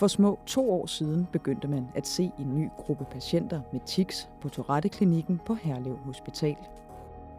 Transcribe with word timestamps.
For 0.00 0.06
små 0.06 0.38
to 0.46 0.70
år 0.70 0.86
siden 0.86 1.28
begyndte 1.32 1.68
man 1.68 1.88
at 1.94 2.06
se 2.06 2.32
en 2.38 2.54
ny 2.54 2.68
gruppe 2.76 3.04
patienter 3.04 3.60
med 3.72 3.80
tics 3.86 4.28
på 4.40 4.48
Tourette-klinikken 4.48 5.40
på 5.46 5.54
Herlev 5.54 5.96
Hospital. 5.96 6.56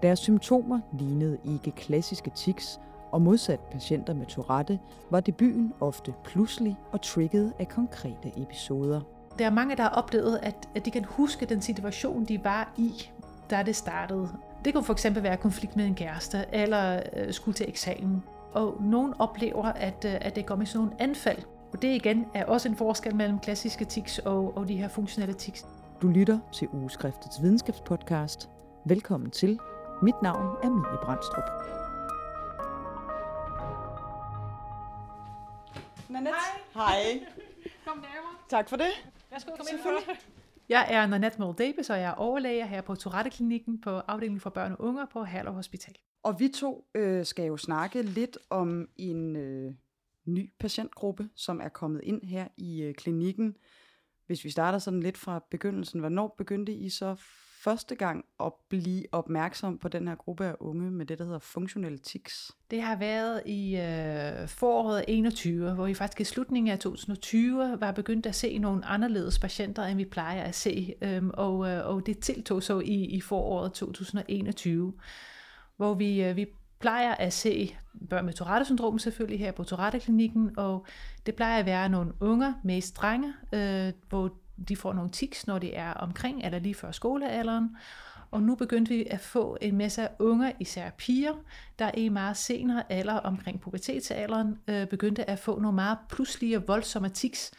Deres 0.03 0.19
symptomer 0.19 0.79
lignede 0.93 1.37
ikke 1.43 1.71
klassiske 1.71 2.31
tics, 2.35 2.79
og 3.11 3.21
modsat 3.21 3.59
patienter 3.59 4.13
med 4.13 4.25
Tourette 4.25 4.79
var 5.09 5.19
debuten 5.19 5.73
ofte 5.79 6.13
pludselig 6.23 6.77
og 6.91 7.01
trigget 7.01 7.53
af 7.59 7.67
konkrete 7.67 8.31
episoder. 8.37 9.01
Der 9.39 9.45
er 9.45 9.51
mange, 9.51 9.75
der 9.75 9.83
har 9.83 9.89
oplevet, 9.89 10.39
at, 10.43 10.69
at 10.75 10.85
de 10.85 10.91
kan 10.91 11.05
huske 11.05 11.45
den 11.45 11.61
situation, 11.61 12.25
de 12.25 12.43
var 12.43 12.73
i, 12.77 13.09
da 13.49 13.63
det 13.63 13.75
startede. 13.75 14.29
Det 14.65 14.73
kunne 14.73 14.83
for 14.83 14.93
eksempel 14.93 15.23
være 15.23 15.37
konflikt 15.37 15.75
med 15.75 15.85
en 15.85 15.95
kæreste, 15.95 16.45
eller 16.51 17.01
øh, 17.15 17.33
skulle 17.33 17.55
til 17.55 17.69
eksamen. 17.69 18.23
Og 18.53 18.77
nogen 18.81 19.13
oplever, 19.19 19.65
at, 19.65 20.05
øh, 20.05 20.15
at 20.21 20.35
det 20.35 20.45
går 20.45 20.55
med 20.55 20.65
sådan 20.65 20.85
nogle 20.85 21.01
anfald. 21.01 21.37
Og 21.73 21.81
det 21.81 21.95
igen 21.95 22.25
er 22.33 22.45
også 22.45 22.69
en 22.69 22.75
forskel 22.75 23.15
mellem 23.15 23.39
klassiske 23.39 23.85
tics 23.85 24.19
og, 24.19 24.57
og 24.57 24.67
de 24.67 24.77
her 24.77 24.87
funktionelle 24.87 25.33
tics. 25.33 25.65
Du 26.01 26.07
lytter 26.07 26.39
til 26.53 26.67
Ugeskriftets 26.73 27.41
videnskabspodcast. 27.41 28.49
Velkommen 28.85 29.31
til. 29.31 29.59
Mit 30.01 30.21
navn 30.23 30.57
er 30.63 30.69
Mie 30.69 30.97
Brandstrup. 31.03 31.43
Nanette. 36.09 36.39
Hej. 36.73 36.95
Kom 37.85 37.97
nærmere. 37.97 38.35
Tak 38.49 38.69
for 38.69 38.75
det. 38.75 39.11
Værsgo, 39.31 39.51
kom 39.57 39.65
ind 39.71 40.19
Jeg 40.69 40.87
er 40.89 41.05
Nanette 41.05 41.39
Moll 41.39 41.57
Davis, 41.57 41.89
og 41.89 41.97
jeg 41.97 42.05
er 42.05 42.13
overlæge 42.13 42.67
her 42.67 42.81
på 42.81 42.95
Tourette-klinikken 42.95 43.81
på 43.81 43.89
afdelingen 43.89 44.39
for 44.39 44.49
børn 44.49 44.71
og 44.71 44.81
unge 44.81 45.07
på 45.13 45.23
Herlev 45.23 45.53
Hospital. 45.53 45.95
Og 46.23 46.39
vi 46.39 46.47
to 46.47 46.85
øh, 46.95 47.25
skal 47.25 47.45
jo 47.45 47.57
snakke 47.57 48.01
lidt 48.01 48.37
om 48.49 48.87
en 48.97 49.35
øh, 49.35 49.73
ny 50.25 50.53
patientgruppe, 50.59 51.29
som 51.35 51.61
er 51.61 51.69
kommet 51.69 52.01
ind 52.03 52.23
her 52.23 52.47
i 52.57 52.81
øh, 52.81 52.93
klinikken. 52.95 53.55
Hvis 54.27 54.43
vi 54.43 54.49
starter 54.49 54.79
sådan 54.79 54.99
lidt 54.99 55.17
fra 55.17 55.43
begyndelsen, 55.51 55.99
hvornår 55.99 56.35
begyndte 56.37 56.73
I 56.73 56.89
så 56.89 57.15
første 57.63 57.95
gang 57.95 58.25
at 58.39 58.53
blive 58.69 59.03
opmærksom 59.11 59.77
på 59.77 59.87
den 59.87 60.07
her 60.07 60.15
gruppe 60.15 60.45
af 60.45 60.55
unge 60.59 60.91
med 60.91 61.05
det, 61.05 61.19
der 61.19 61.25
hedder 61.25 61.39
funktionelle 61.39 61.97
tics? 61.97 62.51
Det 62.71 62.81
har 62.81 62.95
været 62.95 63.41
i 63.45 63.75
øh, 63.75 64.47
foråret 64.47 65.05
21, 65.07 65.73
hvor 65.73 65.85
vi 65.85 65.93
faktisk 65.93 66.21
i 66.21 66.23
slutningen 66.23 66.71
af 66.71 66.79
2020 66.79 67.77
var 67.79 67.91
begyndt 67.91 68.25
at 68.25 68.35
se 68.35 68.57
nogle 68.57 68.85
anderledes 68.85 69.39
patienter, 69.39 69.83
end 69.83 69.97
vi 69.97 70.05
plejer 70.05 70.43
at 70.43 70.55
se. 70.55 70.95
Øhm, 71.01 71.31
og, 71.33 71.69
øh, 71.69 71.87
og 71.87 72.05
det 72.05 72.19
tiltog 72.19 72.63
så 72.63 72.79
i, 72.79 73.05
i 73.05 73.21
foråret 73.21 73.73
2021, 73.73 74.93
hvor 75.77 75.93
vi, 75.93 76.23
øh, 76.23 76.35
vi 76.35 76.45
plejer 76.81 77.15
at 77.15 77.33
se 77.33 77.75
børn 78.09 78.25
med 78.25 78.33
Tourette-syndrom 78.33 78.99
selvfølgelig 78.99 79.39
her 79.39 79.51
på 79.51 79.63
Tourette-klinikken, 79.63 80.51
og 80.57 80.85
det 81.25 81.35
plejer 81.35 81.59
at 81.59 81.65
være 81.65 81.89
nogle 81.89 82.11
unger, 82.19 82.53
mest 82.63 82.97
drenge, 82.97 83.33
øh, 83.53 83.93
hvor 84.09 84.33
de 84.69 84.75
får 84.75 84.93
nogle 84.93 85.09
tics, 85.09 85.47
når 85.47 85.59
de 85.59 85.73
er 85.73 85.93
omkring 85.93 86.45
eller 86.45 86.59
lige 86.59 86.75
før 86.75 86.91
skolealderen. 86.91 87.69
Og 88.31 88.43
nu 88.43 88.55
begyndte 88.55 88.93
vi 88.93 89.05
at 89.09 89.19
få 89.19 89.57
en 89.61 89.77
masse 89.77 90.07
unger, 90.19 90.51
især 90.59 90.89
piger, 90.89 91.33
der 91.79 91.91
i 91.97 92.09
meget 92.09 92.37
senere 92.37 92.91
alder, 92.91 93.13
omkring 93.13 93.61
pubertetsalderen, 93.61 94.57
øh, 94.67 94.87
begyndte 94.87 95.29
at 95.29 95.39
få 95.39 95.59
nogle 95.59 95.75
meget 95.75 95.97
pludselige 96.09 96.57
og 96.57 96.67
voldsomme 96.67 97.09
tics, 97.09 97.51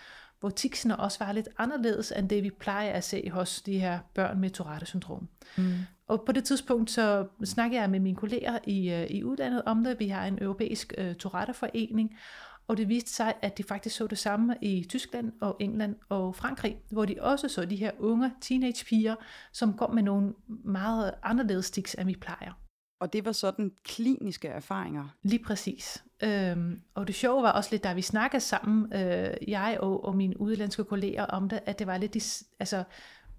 hvor 0.42 0.50
ticsene 0.50 0.96
også 0.96 1.24
var 1.24 1.32
lidt 1.32 1.48
anderledes 1.58 2.12
end 2.16 2.28
det, 2.28 2.42
vi 2.42 2.50
plejer 2.50 2.92
at 2.92 3.04
se 3.04 3.30
hos 3.30 3.62
de 3.62 3.78
her 3.78 3.98
børn 4.14 4.40
med 4.40 4.50
Tourette-syndrom. 4.50 5.28
Mm. 5.56 5.72
Og 6.06 6.22
på 6.26 6.32
det 6.32 6.44
tidspunkt 6.44 6.90
så 6.90 7.26
snakkede 7.44 7.80
jeg 7.80 7.90
med 7.90 8.00
mine 8.00 8.16
kolleger 8.16 8.58
i, 8.64 8.90
øh, 8.90 9.06
i 9.10 9.24
udlandet 9.24 9.62
om 9.66 9.84
det. 9.84 10.00
Vi 10.00 10.08
har 10.08 10.26
en 10.26 10.38
europæisk 10.42 10.94
uh, 10.98 11.12
Tourette-forening, 11.12 12.16
og 12.68 12.76
det 12.76 12.88
viste 12.88 13.10
sig, 13.10 13.34
at 13.42 13.58
de 13.58 13.62
faktisk 13.62 13.96
så 13.96 14.06
det 14.06 14.18
samme 14.18 14.56
i 14.62 14.86
Tyskland 14.88 15.32
og 15.40 15.56
England 15.60 15.96
og 16.08 16.34
Frankrig, 16.34 16.78
hvor 16.90 17.04
de 17.04 17.16
også 17.20 17.48
så 17.48 17.64
de 17.64 17.76
her 17.76 17.90
unge 17.98 18.32
teenagepiger, 18.40 19.14
som 19.52 19.76
kom 19.76 19.94
med 19.94 20.02
nogle 20.02 20.32
meget 20.64 21.14
anderledes 21.22 21.66
stiks, 21.66 21.94
end 21.94 22.06
vi 22.06 22.16
plejer. 22.20 22.61
Og 23.02 23.12
det 23.12 23.24
var 23.24 23.32
sådan 23.32 23.72
kliniske 23.84 24.48
erfaringer? 24.48 25.08
Lige 25.22 25.44
præcis. 25.44 26.04
Øhm, 26.22 26.80
og 26.94 27.06
det 27.06 27.14
sjove 27.14 27.42
var 27.42 27.52
også 27.52 27.68
lidt, 27.72 27.84
da 27.84 27.92
vi 27.92 28.02
snakkede 28.02 28.40
sammen, 28.40 28.92
øh, 28.92 29.36
jeg 29.48 29.78
og, 29.80 30.04
og 30.04 30.16
mine 30.16 30.40
udlandske 30.40 30.84
kolleger 30.84 31.24
om 31.24 31.48
det, 31.48 31.60
at 31.66 31.78
det 31.78 31.86
var 31.86 31.98
lidt, 31.98 32.14
de, 32.14 32.20
altså, 32.60 32.84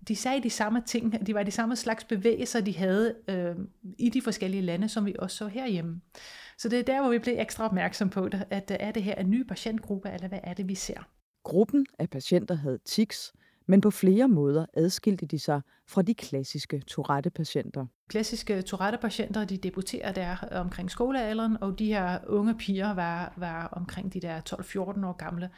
de 0.07 0.15
sagde 0.15 0.43
de 0.43 0.49
samme 0.49 0.81
ting, 0.85 1.15
at 1.15 1.27
de 1.27 1.33
var 1.33 1.43
de 1.43 1.51
samme 1.51 1.75
slags 1.75 2.03
bevægelser, 2.03 2.61
de 2.61 2.77
havde 2.77 3.15
øh, 3.27 3.55
i 3.97 4.09
de 4.09 4.21
forskellige 4.21 4.61
lande, 4.61 4.89
som 4.89 5.05
vi 5.05 5.15
også 5.19 5.37
så 5.37 5.47
herhjemme. 5.47 6.01
Så 6.57 6.69
det 6.69 6.79
er 6.79 6.83
der, 6.83 7.01
hvor 7.01 7.09
vi 7.09 7.19
blev 7.19 7.35
ekstra 7.39 7.65
opmærksom 7.65 8.09
på 8.09 8.29
det, 8.29 8.45
at 8.49 8.71
er 8.79 8.91
det 8.91 9.03
her 9.03 9.15
en 9.15 9.29
ny 9.29 9.47
patientgruppe, 9.47 10.09
eller 10.09 10.27
hvad 10.27 10.39
er 10.43 10.53
det, 10.53 10.67
vi 10.67 10.75
ser? 10.75 11.07
Gruppen 11.43 11.85
af 11.99 12.09
patienter 12.09 12.55
havde 12.55 12.79
tics, 12.85 13.33
men 13.65 13.81
på 13.81 13.91
flere 13.91 14.27
måder 14.27 14.65
adskilte 14.73 15.25
de 15.25 15.39
sig 15.39 15.61
fra 15.87 16.01
de 16.01 16.13
klassiske 16.13 16.79
Tourette-patienter. 16.79 17.85
Klassiske 18.09 18.61
Tourette-patienter, 18.61 19.45
de 19.45 19.57
debuterer 19.57 20.11
der 20.11 20.35
omkring 20.51 20.91
skolealderen, 20.91 21.57
og 21.63 21.79
de 21.79 21.85
her 21.85 22.19
unge 22.27 22.57
piger 22.57 22.93
var, 22.93 23.33
var 23.37 23.67
omkring 23.67 24.13
de 24.13 24.19
der 24.19 24.41
12-14 24.49 25.05
år 25.05 25.17
gamle, 25.17 25.49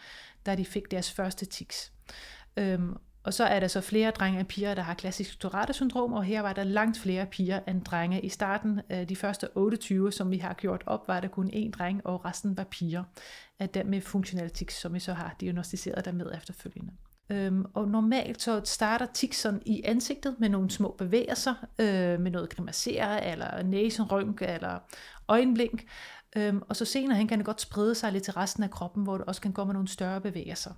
da 0.45 0.55
de 0.55 0.65
fik 0.65 0.91
deres 0.91 1.11
første 1.11 1.45
tics. 1.45 1.93
Øhm, 2.57 2.93
og 3.25 3.33
så 3.33 3.43
er 3.43 3.59
der 3.59 3.67
så 3.67 3.81
flere 3.81 4.11
drenge 4.11 4.39
og 4.39 4.47
piger, 4.47 4.75
der 4.75 4.81
har 4.81 4.93
klassisk 4.93 5.39
Tourette-syndrom, 5.39 6.13
og 6.13 6.23
her 6.23 6.41
var 6.41 6.53
der 6.53 6.63
langt 6.63 6.97
flere 6.97 7.25
piger 7.25 7.59
end 7.67 7.81
drenge. 7.81 8.21
I 8.21 8.29
starten, 8.29 8.81
de 9.09 9.15
første 9.15 9.47
28, 9.55 10.11
som 10.11 10.31
vi 10.31 10.37
har 10.37 10.53
gjort 10.53 10.83
op, 10.85 11.07
var 11.07 11.19
der 11.19 11.27
kun 11.27 11.49
én 11.53 11.71
dreng, 11.71 12.01
og 12.05 12.25
resten 12.25 12.57
var 12.57 12.63
piger 12.63 13.03
af 13.59 13.69
dem 13.69 13.87
med 13.87 14.01
funktionelle 14.01 14.49
tics, 14.49 14.81
som 14.81 14.93
vi 14.93 14.99
så 14.99 15.13
har 15.13 15.35
diagnostiseret 15.39 16.05
der 16.05 16.11
med 16.11 16.31
efterfølgende. 16.37 16.91
Øhm, 17.29 17.65
og 17.73 17.87
normalt 17.87 18.41
så 18.41 18.61
starter 18.63 19.05
ticseren 19.05 19.61
i 19.65 19.81
ansigtet 19.85 20.35
med 20.39 20.49
nogle 20.49 20.71
små 20.71 20.95
bevægelser, 20.97 21.53
øh, 21.79 22.19
med 22.19 22.31
noget 22.31 22.49
grimassere, 22.49 23.25
eller 23.25 23.63
næsenrynk, 23.63 24.41
eller 24.41 24.79
øjenblink. 25.27 25.83
Øhm, 26.37 26.61
og 26.69 26.75
så 26.75 26.85
senere 26.85 27.17
hen 27.17 27.27
kan 27.27 27.37
det 27.37 27.45
godt 27.45 27.61
sprede 27.61 27.95
sig 27.95 28.11
lidt 28.11 28.23
til 28.23 28.33
resten 28.33 28.63
af 28.63 28.71
kroppen, 28.71 29.03
hvor 29.03 29.17
det 29.17 29.25
også 29.25 29.41
kan 29.41 29.53
komme 29.53 29.73
nogle 29.73 29.87
større 29.87 30.21
bevægelser. 30.21 30.71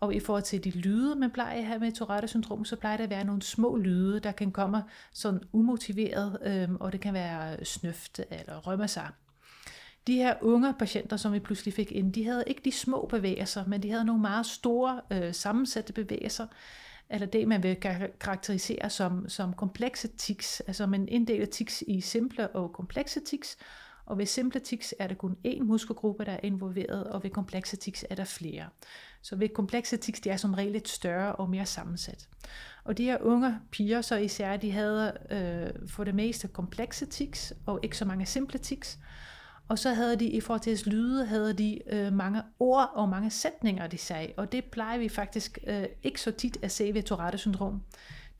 Og 0.00 0.14
i 0.14 0.20
forhold 0.20 0.42
til 0.42 0.64
de 0.64 0.70
lyde, 0.70 1.14
man 1.14 1.30
plejer 1.30 1.58
at 1.58 1.64
have 1.66 1.78
med 1.78 1.92
Tourette-syndrom, 1.92 2.64
så 2.64 2.76
plejer 2.76 2.96
det 2.96 3.04
at 3.04 3.10
være 3.10 3.24
nogle 3.24 3.42
små 3.42 3.76
lyde, 3.76 4.20
der 4.20 4.32
kan 4.32 4.52
komme 4.52 4.84
sådan 5.12 5.40
umotiveret, 5.52 6.38
øhm, 6.42 6.76
og 6.76 6.92
det 6.92 7.00
kan 7.00 7.14
være 7.14 7.64
snøfte 7.64 8.24
eller 8.30 8.58
rømme 8.58 8.88
sig. 8.88 9.08
De 10.06 10.16
her 10.16 10.34
unge 10.40 10.74
patienter, 10.78 11.16
som 11.16 11.32
vi 11.32 11.38
pludselig 11.38 11.74
fik 11.74 11.92
ind, 11.92 12.12
de 12.12 12.24
havde 12.24 12.44
ikke 12.46 12.60
de 12.64 12.72
små 12.72 13.06
bevægelser, 13.10 13.64
men 13.66 13.82
de 13.82 13.90
havde 13.90 14.04
nogle 14.04 14.22
meget 14.22 14.46
store 14.46 15.00
øh, 15.10 15.34
sammensatte 15.34 15.92
bevægelser, 15.92 16.46
eller 17.10 17.26
det, 17.26 17.48
man 17.48 17.62
vil 17.62 17.76
karakterisere 18.20 18.90
som, 18.90 19.28
som 19.28 19.52
komplekse 19.52 20.08
tics, 20.08 20.60
altså 20.60 20.86
man 20.86 21.08
inddeler 21.08 21.46
tics 21.46 21.84
i 21.86 22.00
simple 22.00 22.48
og 22.48 22.72
komplekse 22.72 23.20
tics, 23.20 23.56
og 24.06 24.18
ved 24.18 24.26
simple 24.26 24.60
tics 24.60 24.94
er 24.98 25.06
der 25.06 25.14
kun 25.14 25.36
én 25.46 25.62
muskelgruppe, 25.62 26.24
der 26.24 26.32
er 26.32 26.40
involveret, 26.42 27.04
og 27.04 27.22
ved 27.22 27.30
komplekse 27.30 27.76
tics 27.76 28.04
er 28.10 28.14
der 28.14 28.24
flere. 28.24 28.68
Så 29.22 29.36
ved 29.36 29.48
komplekse 29.48 29.96
tics, 29.96 30.20
de 30.20 30.30
er 30.30 30.36
som 30.36 30.54
regel 30.54 30.72
lidt 30.72 30.88
større 30.88 31.34
og 31.34 31.50
mere 31.50 31.66
sammensat. 31.66 32.28
Og 32.84 32.98
de 32.98 33.04
her 33.04 33.18
unge 33.20 33.58
piger, 33.70 34.00
så 34.00 34.16
især, 34.16 34.56
de 34.56 34.70
havde 34.70 35.12
øh, 35.30 35.88
for 35.88 36.04
det 36.04 36.14
meste 36.14 36.48
komplekse 36.48 37.06
tics, 37.06 37.52
og 37.66 37.80
ikke 37.82 37.96
så 37.96 38.04
mange 38.04 38.26
simple 38.26 38.58
tics. 38.58 38.98
Og 39.68 39.78
så 39.78 39.92
havde 39.94 40.16
de 40.16 40.26
i 40.26 40.40
forhold 40.40 40.60
til 40.60 40.92
lyde, 40.92 41.26
havde 41.26 41.52
de 41.52 41.78
øh, 41.92 42.12
mange 42.12 42.42
ord 42.58 42.90
og 42.94 43.08
mange 43.08 43.30
sætninger, 43.30 43.86
de 43.86 43.98
sagde. 43.98 44.32
Og 44.36 44.52
det 44.52 44.64
plejer 44.64 44.98
vi 44.98 45.08
faktisk 45.08 45.58
øh, 45.66 45.84
ikke 46.02 46.20
så 46.20 46.30
tit 46.30 46.58
at 46.62 46.70
se 46.70 46.94
ved 46.94 47.02
Tourette-syndrom. 47.02 47.82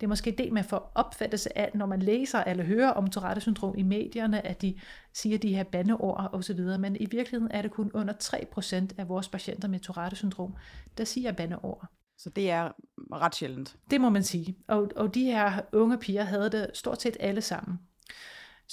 Det 0.00 0.06
er 0.06 0.08
måske 0.08 0.34
det, 0.38 0.52
man 0.52 0.64
får 0.64 0.92
opfattelse 0.94 1.58
af, 1.58 1.70
når 1.74 1.86
man 1.86 2.02
læser 2.02 2.38
eller 2.38 2.64
hører 2.64 2.90
om 2.90 3.10
Tourette-syndrom 3.10 3.74
i 3.78 3.82
medierne, 3.82 4.46
at 4.46 4.62
de 4.62 4.78
siger 5.12 5.38
de 5.38 5.54
her 5.54 5.64
bandeord 5.64 6.30
osv., 6.32 6.60
men 6.60 6.96
i 6.96 7.06
virkeligheden 7.10 7.50
er 7.50 7.62
det 7.62 7.70
kun 7.70 7.90
under 7.94 8.14
3% 8.14 8.94
af 8.98 9.08
vores 9.08 9.28
patienter 9.28 9.68
med 9.68 9.80
Tourette-syndrom, 9.80 10.54
der 10.98 11.04
siger 11.04 11.32
bandeord. 11.32 11.86
Så 12.18 12.30
det 12.30 12.50
er 12.50 12.72
ret 13.12 13.34
sjældent. 13.34 13.76
Det 13.90 14.00
må 14.00 14.08
man 14.08 14.22
sige. 14.22 14.56
Og, 14.68 14.90
og 14.96 15.14
de 15.14 15.24
her 15.24 15.60
unge 15.72 15.98
piger 15.98 16.24
havde 16.24 16.50
det 16.50 16.70
stort 16.74 17.02
set 17.02 17.16
alle 17.20 17.40
sammen 17.40 17.78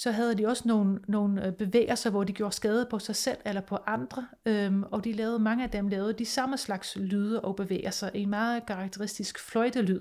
så 0.00 0.10
havde 0.10 0.34
de 0.34 0.46
også 0.46 0.68
nogle, 0.68 1.00
nogle 1.08 1.46
øh, 1.46 1.52
bevægelser, 1.52 2.10
hvor 2.10 2.24
de 2.24 2.32
gjorde 2.32 2.54
skade 2.54 2.86
på 2.90 2.98
sig 2.98 3.16
selv 3.16 3.36
eller 3.44 3.60
på 3.60 3.78
andre, 3.86 4.26
øhm, 4.46 4.82
og 4.82 5.04
de 5.04 5.12
lavede, 5.12 5.38
mange 5.38 5.64
af 5.64 5.70
dem 5.70 5.88
lavede 5.88 6.12
de 6.12 6.24
samme 6.24 6.58
slags 6.58 6.96
lyde 6.96 7.40
og 7.40 7.56
bevægelser, 7.56 8.10
en 8.14 8.30
meget 8.30 8.66
karakteristisk 8.66 9.38
fløjtelyd, 9.38 10.00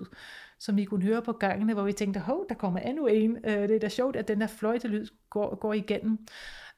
som 0.59 0.77
vi 0.77 0.85
kunne 0.85 1.03
høre 1.03 1.21
på 1.21 1.31
gangene, 1.31 1.73
hvor 1.73 1.83
vi 1.83 1.93
tænkte, 1.93 2.19
hov, 2.19 2.45
der 2.49 2.55
kommer 2.55 2.79
endnu 2.79 3.07
en, 3.07 3.37
øh, 3.43 3.67
det 3.67 3.75
er 3.75 3.79
da 3.79 3.89
sjovt, 3.89 4.15
at 4.15 4.27
den 4.27 4.41
der 4.41 4.47
fløjtelyd 4.47 5.07
går, 5.29 5.55
går 5.55 5.73
igennem. 5.73 6.27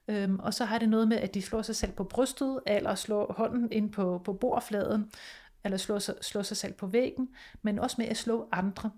Øhm, 0.08 0.40
og 0.40 0.54
så 0.54 0.66
har 0.66 0.80
det 0.80 0.90
noget 0.90 1.08
med, 1.08 1.18
at 1.18 1.34
de 1.34 1.42
slår 1.42 1.62
sig 1.62 1.76
selv 1.76 1.92
på 1.92 2.04
brystet, 2.04 2.60
eller 2.68 2.96
slår 2.96 3.34
hånden 3.38 3.72
ind 3.72 3.92
på, 3.92 4.22
på 4.26 4.34
bordfladen, 4.34 5.12
eller 5.64 5.78
slår 5.78 6.00
sig, 6.00 6.16
slår 6.22 6.42
sig 6.42 6.58
selv 6.58 6.74
på 6.74 6.88
væggen, 6.88 7.30
men 7.62 7.80
også 7.80 7.96
med 8.00 8.08
at 8.08 8.18
slå 8.18 8.48
andre. 8.52 8.92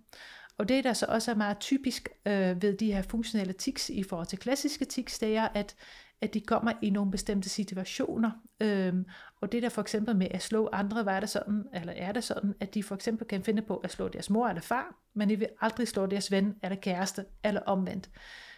Og 0.57 0.69
det, 0.69 0.83
der 0.83 0.93
så 0.93 1.05
også 1.09 1.31
er 1.31 1.35
meget 1.35 1.59
typisk 1.59 2.09
øh, 2.25 2.61
ved 2.61 2.77
de 2.77 2.93
her 2.93 3.01
funktionelle 3.01 3.53
tics 3.53 3.89
i 3.89 4.03
forhold 4.03 4.27
til 4.27 4.39
klassiske 4.39 4.85
tics, 4.85 5.19
det 5.19 5.37
er, 5.37 5.47
at, 5.53 5.75
at 6.21 6.33
de 6.33 6.41
kommer 6.41 6.71
i 6.81 6.89
nogle 6.89 7.11
bestemte 7.11 7.49
situationer. 7.49 8.31
Øhm, 8.59 9.05
og 9.41 9.51
det 9.51 9.63
der 9.63 9.69
for 9.69 9.81
eksempel 9.81 10.15
med 10.15 10.27
at 10.31 10.41
slå 10.41 10.69
andre, 10.71 11.05
var 11.05 11.19
det 11.19 11.29
sådan, 11.29 11.63
eller 11.73 11.93
er 11.93 12.11
det 12.11 12.23
sådan, 12.23 12.53
at 12.59 12.73
de 12.73 12.83
for 12.83 12.95
eksempel 12.95 13.27
kan 13.27 13.43
finde 13.43 13.61
på 13.61 13.77
at 13.77 13.91
slå 13.91 14.07
deres 14.07 14.29
mor 14.29 14.47
eller 14.47 14.61
far, 14.61 14.95
men 15.13 15.29
de 15.29 15.39
vil 15.39 15.47
aldrig 15.61 15.87
slå 15.87 16.05
deres 16.05 16.31
ven 16.31 16.55
eller 16.63 16.75
kæreste 16.75 17.25
eller 17.43 17.61
omvendt. 17.61 18.09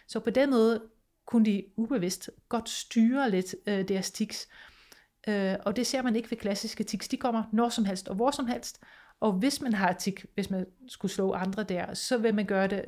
Så 0.08 0.20
på 0.20 0.30
den 0.30 0.50
måde 0.50 0.82
kunne 1.26 1.44
de 1.44 1.64
ubevidst 1.76 2.30
godt 2.48 2.68
styre 2.68 3.30
lidt 3.30 3.54
øh, 3.66 3.88
deres 3.88 4.10
tics. 4.10 4.48
Øh, 5.28 5.54
og 5.64 5.76
det 5.76 5.86
ser 5.86 6.02
man 6.02 6.16
ikke 6.16 6.30
ved 6.30 6.38
klassiske 6.38 6.84
tics. 6.84 7.08
De 7.08 7.16
kommer 7.16 7.42
når 7.52 7.68
som 7.68 7.84
helst 7.84 8.08
og 8.08 8.14
hvor 8.14 8.30
som 8.30 8.46
helst. 8.46 8.80
Og 9.20 9.32
hvis 9.32 9.60
man 9.60 9.72
har 9.72 9.92
tik, 9.92 10.26
hvis 10.34 10.50
man 10.50 10.66
skulle 10.88 11.12
slå 11.12 11.32
andre 11.32 11.64
der, 11.64 11.94
så 11.94 12.18
vil 12.18 12.34
man 12.34 12.46
gøre 12.46 12.68
det 12.68 12.84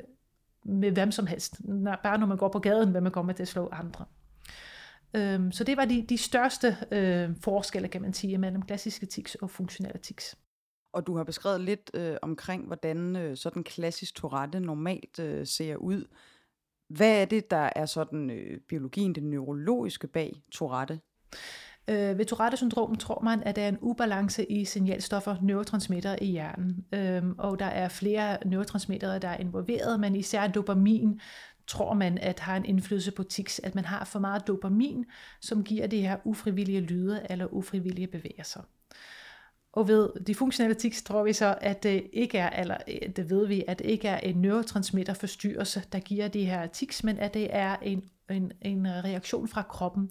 med 0.65 0.91
hvem 0.91 1.11
som 1.11 1.27
helst. 1.27 1.61
Bare 2.03 2.17
når 2.17 2.27
man 2.27 2.37
går 2.37 2.49
på 2.49 2.59
gaden, 2.59 2.93
vil 2.93 3.03
man 3.03 3.11
komme 3.11 3.33
til 3.33 3.43
at 3.43 3.47
slå 3.47 3.69
andre. 3.71 4.05
Øhm, 5.13 5.51
så 5.51 5.63
det 5.63 5.77
var 5.77 5.85
de, 5.85 6.05
de 6.09 6.17
største 6.17 6.77
øh, 6.91 7.29
forskelle, 7.43 7.87
kan 7.87 8.01
man 8.01 8.13
sige, 8.13 8.37
mellem 8.37 8.61
klassiske 8.61 9.05
tics 9.05 9.35
og 9.35 9.49
funktionelle 9.49 9.99
tics. 9.99 10.37
Og 10.93 11.07
du 11.07 11.17
har 11.17 11.23
beskrevet 11.23 11.61
lidt 11.61 11.91
øh, 11.93 12.17
omkring, 12.21 12.67
hvordan 12.67 13.15
øh, 13.15 13.37
sådan 13.37 13.63
klassisk 13.63 14.15
Tourette 14.15 14.59
normalt 14.59 15.19
øh, 15.19 15.47
ser 15.47 15.75
ud. 15.75 16.05
Hvad 16.89 17.21
er 17.21 17.25
det, 17.25 17.51
der 17.51 17.69
er 17.75 17.85
sådan 17.85 18.29
øh, 18.29 18.59
biologien, 18.59 19.15
det 19.15 19.23
neurologiske 19.23 20.07
bag 20.07 20.43
Tourette? 20.51 20.99
Øh, 21.89 22.17
ved 22.17 22.25
Tourette-syndrom 22.25 22.95
tror 22.95 23.21
man, 23.23 23.43
at 23.43 23.55
der 23.55 23.61
er 23.61 23.67
en 23.67 23.77
ubalance 23.81 24.51
i 24.51 24.65
signalstoffer, 24.65 25.35
neurotransmitter 25.41 26.15
i 26.21 26.25
hjernen. 26.25 26.85
Øh, 26.93 27.23
og 27.37 27.59
der 27.59 27.65
er 27.65 27.89
flere 27.89 28.37
neurotransmittere, 28.45 29.19
der 29.19 29.27
er 29.27 29.37
involveret, 29.37 29.99
men 29.99 30.15
især 30.15 30.47
dopamin 30.47 31.19
tror 31.67 31.93
man, 31.93 32.17
at 32.17 32.39
har 32.39 32.57
en 32.57 32.65
indflydelse 32.65 33.11
på 33.11 33.23
tics, 33.23 33.59
at 33.63 33.75
man 33.75 33.85
har 33.85 34.05
for 34.05 34.19
meget 34.19 34.47
dopamin, 34.47 35.05
som 35.41 35.63
giver 35.63 35.87
de 35.87 36.01
her 36.01 36.17
ufrivillige 36.23 36.81
lyde 36.81 37.25
eller 37.29 37.53
ufrivillige 37.53 38.07
bevægelser. 38.07 38.61
Og 39.73 39.87
ved 39.87 40.09
de 40.27 40.35
funktionelle 40.35 40.75
tics 40.75 41.03
tror 41.03 41.23
vi 41.23 41.33
så, 41.33 41.57
at 41.61 41.83
det 41.83 42.07
ikke 42.13 42.37
er, 42.37 42.49
eller 42.49 42.77
øh, 42.87 43.09
det 43.15 43.29
ved 43.29 43.47
vi, 43.47 43.63
at 43.67 43.79
det 43.79 43.85
ikke 43.85 44.07
er 44.07 44.17
en 44.17 44.35
neurotransmitterforstyrrelse, 44.35 45.83
der 45.91 45.99
giver 45.99 46.27
de 46.27 46.45
her 46.45 46.67
tics, 46.67 47.03
men 47.03 47.17
at 47.17 47.33
det 47.33 47.47
er 47.55 47.75
en, 47.75 48.03
en, 48.29 48.51
en 48.61 48.87
reaktion 48.87 49.47
fra 49.47 49.61
kroppen, 49.61 50.09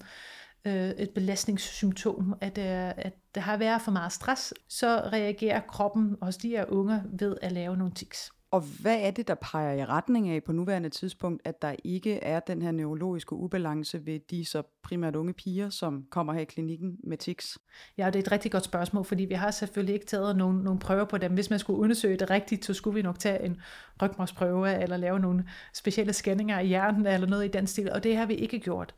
øh, 0.64 0.90
et 0.90 1.10
belastningssymptom, 1.10 2.34
at, 2.40 2.58
øh, 2.58 3.04
at 3.06 3.14
der 3.34 3.40
har 3.40 3.56
været 3.56 3.82
for 3.82 3.90
meget 3.90 4.12
stress, 4.12 4.54
så 4.68 5.00
reagerer 5.12 5.60
kroppen 5.60 6.16
hos 6.22 6.36
de 6.36 6.48
her 6.48 6.64
unge 6.68 7.02
ved 7.18 7.36
at 7.42 7.52
lave 7.52 7.76
nogle 7.76 7.94
tics. 7.94 8.30
Og 8.50 8.60
hvad 8.60 9.00
er 9.00 9.10
det, 9.10 9.28
der 9.28 9.34
peger 9.34 9.72
i 9.72 9.84
retning 9.84 10.28
af 10.28 10.44
på 10.44 10.52
nuværende 10.52 10.88
tidspunkt, 10.88 11.42
at 11.44 11.62
der 11.62 11.74
ikke 11.84 12.14
er 12.14 12.40
den 12.40 12.62
her 12.62 12.70
neurologiske 12.70 13.32
ubalance 13.32 14.06
ved 14.06 14.20
de 14.30 14.44
så 14.44 14.62
primært 14.82 15.16
unge 15.16 15.32
piger, 15.32 15.70
som 15.70 16.04
kommer 16.10 16.32
her 16.32 16.40
i 16.40 16.44
klinikken 16.44 16.96
med 17.04 17.16
tics? 17.16 17.58
Ja, 17.98 18.06
det 18.06 18.16
er 18.16 18.22
et 18.22 18.32
rigtig 18.32 18.52
godt 18.52 18.64
spørgsmål, 18.64 19.04
fordi 19.04 19.24
vi 19.24 19.34
har 19.34 19.50
selvfølgelig 19.50 19.94
ikke 19.94 20.06
taget 20.06 20.36
nogle, 20.36 20.62
nogle 20.62 20.80
prøver 20.80 21.04
på 21.04 21.18
dem. 21.18 21.34
Hvis 21.34 21.50
man 21.50 21.58
skulle 21.58 21.78
undersøge 21.78 22.16
det 22.16 22.30
rigtigt, 22.30 22.64
så 22.64 22.74
skulle 22.74 22.94
vi 22.94 23.02
nok 23.02 23.18
tage 23.18 23.44
en 23.44 23.60
rygmarvsprøve 24.02 24.82
eller 24.82 24.96
lave 24.96 25.18
nogle 25.18 25.48
specielle 25.74 26.12
scanninger 26.12 26.60
i 26.60 26.66
hjernen 26.66 27.06
eller 27.06 27.26
noget 27.26 27.44
i 27.44 27.48
den 27.48 27.66
stil, 27.66 27.92
og 27.92 28.04
det 28.04 28.16
har 28.16 28.26
vi 28.26 28.34
ikke 28.34 28.58
gjort. 28.58 28.94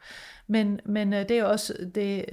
Men, 0.51 0.81
men 0.85 1.13
øh, 1.13 1.29
det 1.29 1.39
er 1.39 1.45
også 1.45 1.75
det, 1.95 2.25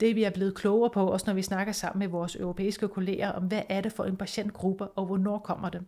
det, 0.00 0.16
vi 0.16 0.24
er 0.24 0.30
blevet 0.30 0.54
klogere 0.54 0.90
på, 0.90 1.06
også 1.06 1.24
når 1.26 1.34
vi 1.34 1.42
snakker 1.42 1.72
sammen 1.72 1.98
med 1.98 2.08
vores 2.08 2.36
europæiske 2.36 2.88
kolleger, 2.88 3.28
om 3.28 3.42
hvad 3.42 3.62
er 3.68 3.80
det 3.80 3.92
for 3.92 4.04
en 4.04 4.16
patientgruppe, 4.16 4.88
og 4.88 5.06
hvornår 5.06 5.38
kommer 5.38 5.68
det. 5.68 5.80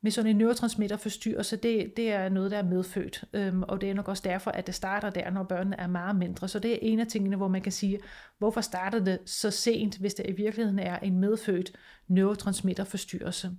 Med 0.00 0.10
sådan 0.10 0.30
en 0.30 0.36
neurotransmitterforstyrrelse, 0.36 1.56
det, 1.56 1.92
det 1.96 2.12
er 2.12 2.28
noget, 2.28 2.50
der 2.50 2.58
er 2.58 2.62
medfødt, 2.62 3.24
øhm, 3.32 3.62
og 3.62 3.80
det 3.80 3.90
er 3.90 3.94
nok 3.94 4.08
også 4.08 4.22
derfor, 4.26 4.50
at 4.50 4.66
det 4.66 4.74
starter 4.74 5.10
der, 5.10 5.30
når 5.30 5.42
børnene 5.42 5.76
er 5.80 5.86
meget 5.86 6.16
mindre. 6.16 6.48
Så 6.48 6.58
det 6.58 6.72
er 6.72 6.78
en 6.82 7.00
af 7.00 7.06
tingene, 7.06 7.36
hvor 7.36 7.48
man 7.48 7.62
kan 7.62 7.72
sige, 7.72 7.98
hvorfor 8.38 8.60
starter 8.60 8.98
det 8.98 9.18
så 9.26 9.50
sent, 9.50 9.98
hvis 9.98 10.14
det 10.14 10.26
i 10.28 10.32
virkeligheden 10.32 10.78
er 10.78 10.98
en 10.98 11.20
medfødt 11.20 11.72
neurotransmitterforstyrrelse. 12.08 13.50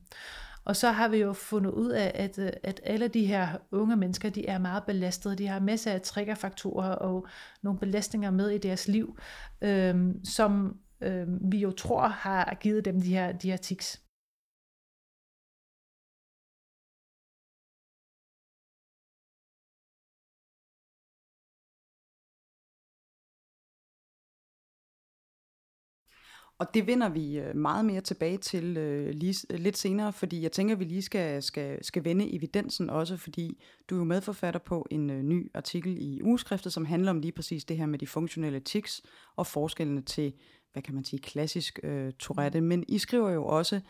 Og 0.68 0.76
så 0.76 0.92
har 0.92 1.08
vi 1.08 1.18
jo 1.18 1.34
fundet 1.34 1.72
ud 1.72 1.90
af, 1.90 2.12
at, 2.16 2.40
øh, 2.40 2.50
at 2.64 2.82
alle 2.84 3.08
de 3.08 3.26
her 3.26 3.48
unge 3.72 3.96
mennesker, 3.96 4.30
de 4.30 4.48
er 4.48 4.58
meget 4.58 4.84
belastede. 4.84 5.36
De 5.36 5.48
har 5.48 5.60
masser 5.60 5.92
af 5.92 6.02
triggerfaktorer 6.02 6.90
og 6.90 7.28
nogle 7.62 7.80
belastninger 7.80 8.32
med 8.32 8.50
i 8.50 8.58
deres 8.58 8.88
liv, 8.88 9.18
øhm, 9.62 10.26
som 10.26 10.78
øhm, 11.02 11.40
vi 11.52 11.58
jo 11.58 11.72
tror 11.72 12.08
har 12.08 12.58
givet 12.62 12.86
dem 12.86 13.02
de 13.02 13.10
her, 13.10 13.32
de 13.32 13.50
her 13.50 13.58
tics. 13.58 14.02
Og 26.60 26.74
det 26.74 26.88
vender 26.88 27.10
vi 27.10 27.40
øh, 27.40 27.56
meget 27.56 27.86
mere 27.86 28.02
tilbage 28.02 28.38
til 28.38 28.78
øh, 28.78 29.10
lige, 29.10 29.36
øh, 29.50 29.60
lidt 29.60 29.78
senere, 29.78 30.14
fordi 30.14 30.42
jeg 30.42 30.52
tænker, 30.52 30.76
at 30.76 30.80
vi 30.80 30.86
lige 30.86 31.02
skal, 31.02 31.44
skal, 31.44 31.86
skal 31.86 32.04
vende 32.04 32.36
evidensen 32.36 32.90
også, 32.90 33.18
fordi 33.18 33.64
du 33.90 33.96
er 33.96 34.00
jo 34.00 34.04
medforfatter 34.04 34.60
på 34.60 34.88
en 34.92 35.10
øh, 35.10 35.24
ny 35.24 35.52
artikel 35.54 35.98
i 36.00 36.22
ugeskriftet, 36.24 36.74
som 36.74 36.86
handler 36.86 37.12
om 37.12 37.20
lige 37.20 37.32
præcis 37.32 37.66
det 37.66 37.78
her 37.78 37.86
med 37.86 38.00
de 38.00 38.08
funktionelle 38.08 38.60
tics 38.60 39.02
og 39.36 39.48
forskellene 39.48 40.02
til, 40.02 40.34
hvad 40.74 40.84
kan 40.84 40.96
man 40.96 41.04
sige, 41.04 41.20
klassisk 41.20 41.80
øh, 41.84 42.14
Tourette. 42.20 42.62
Men 42.62 42.84
I 42.88 42.98
skriver 42.98 43.30
jo 43.30 43.46
også, 43.46 43.82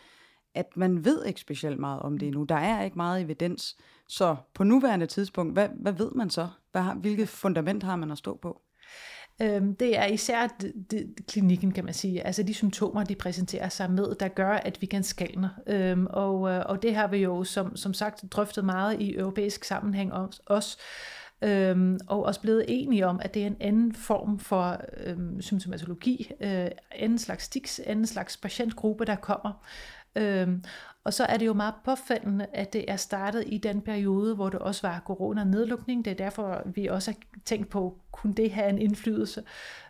at 0.54 0.78
man 0.78 1.06
ved 1.06 1.26
ikke 1.26 1.40
specielt 1.40 1.80
meget 1.80 2.02
om 2.02 2.18
det 2.18 2.34
nu. 2.34 2.44
Der 2.44 2.56
er 2.56 2.84
ikke 2.84 2.98
meget 2.98 3.22
evidens. 3.22 3.78
Så 4.08 4.36
på 4.54 4.64
nuværende 4.64 5.06
tidspunkt, 5.06 5.54
hvad, 5.54 5.70
hvad 5.76 5.94
ved 5.94 6.12
man 6.12 6.30
så? 6.30 6.48
Hvad 6.72 6.82
har, 6.82 6.96
hvilket 6.96 7.30
fundament 7.30 7.84
har 7.84 7.96
man 7.96 8.12
at 8.12 8.18
stå 8.18 8.38
på? 8.38 8.62
Øhm, 9.42 9.76
det 9.76 9.98
er 9.98 10.06
især 10.06 10.48
det, 10.48 10.74
det, 10.92 11.14
klinikken, 11.28 11.72
kan 11.72 11.86
man 11.86 11.94
sige. 11.94 12.28
Altså 12.28 12.44
de 12.44 12.54
symptomer, 12.54 13.04
de 13.04 13.16
præsenterer 13.16 13.70
sig 13.70 13.92
med, 13.92 14.16
der 14.16 14.28
gør, 14.28 14.52
at 14.52 14.82
vi 14.82 14.86
kan 14.86 15.04
skalne. 15.04 15.50
Øhm, 15.68 16.08
og, 16.10 16.50
øh, 16.50 16.64
og 16.66 16.82
det 16.82 16.96
har 16.96 17.08
vi 17.08 17.18
jo 17.18 17.44
som, 17.44 17.76
som 17.76 17.94
sagt 17.94 18.24
drøftet 18.32 18.66
meget 18.66 19.02
i 19.02 19.16
europæisk 19.16 19.64
sammenhæng 19.64 20.14
også. 20.46 20.78
Øhm, 21.42 22.00
og 22.08 22.24
også 22.24 22.42
blevet 22.42 22.66
enige 22.68 23.08
om, 23.08 23.20
at 23.24 23.34
det 23.34 23.44
er 23.44 23.48
en 23.48 23.58
anden 23.60 23.94
form 23.94 24.40
for 24.40 24.82
øhm, 25.06 25.42
symptomatologi, 25.42 26.32
øh, 26.42 26.68
anden 26.92 27.18
slags 27.18 27.50
tics, 27.50 27.80
anden 27.80 28.08
slags 28.08 28.38
patientgruppe, 28.38 29.06
der 29.06 29.16
kommer. 29.16 29.66
Øhm, 30.18 30.64
og 31.04 31.14
så 31.14 31.24
er 31.24 31.38
det 31.38 31.46
jo 31.46 31.54
meget 31.54 31.74
påfaldende, 31.86 32.46
at 32.54 32.74
det 32.74 32.86
er 32.88 32.96
startet 32.96 33.44
i 33.48 33.58
den 33.58 33.82
periode, 33.82 34.36
hvor 34.36 34.50
det 34.50 34.60
også 34.60 34.88
var 34.88 35.04
corona-nedlukning. 35.06 36.06
Det 36.06 36.12
er 36.12 36.16
derfor, 36.16 36.62
vi 36.66 36.88
også 36.88 37.12
har 37.12 37.18
tænkt 37.46 37.70
på, 37.70 37.98
kunne 38.12 38.34
det 38.34 38.52
have 38.52 38.70
en 38.70 38.80
indflydelse? 38.80 39.44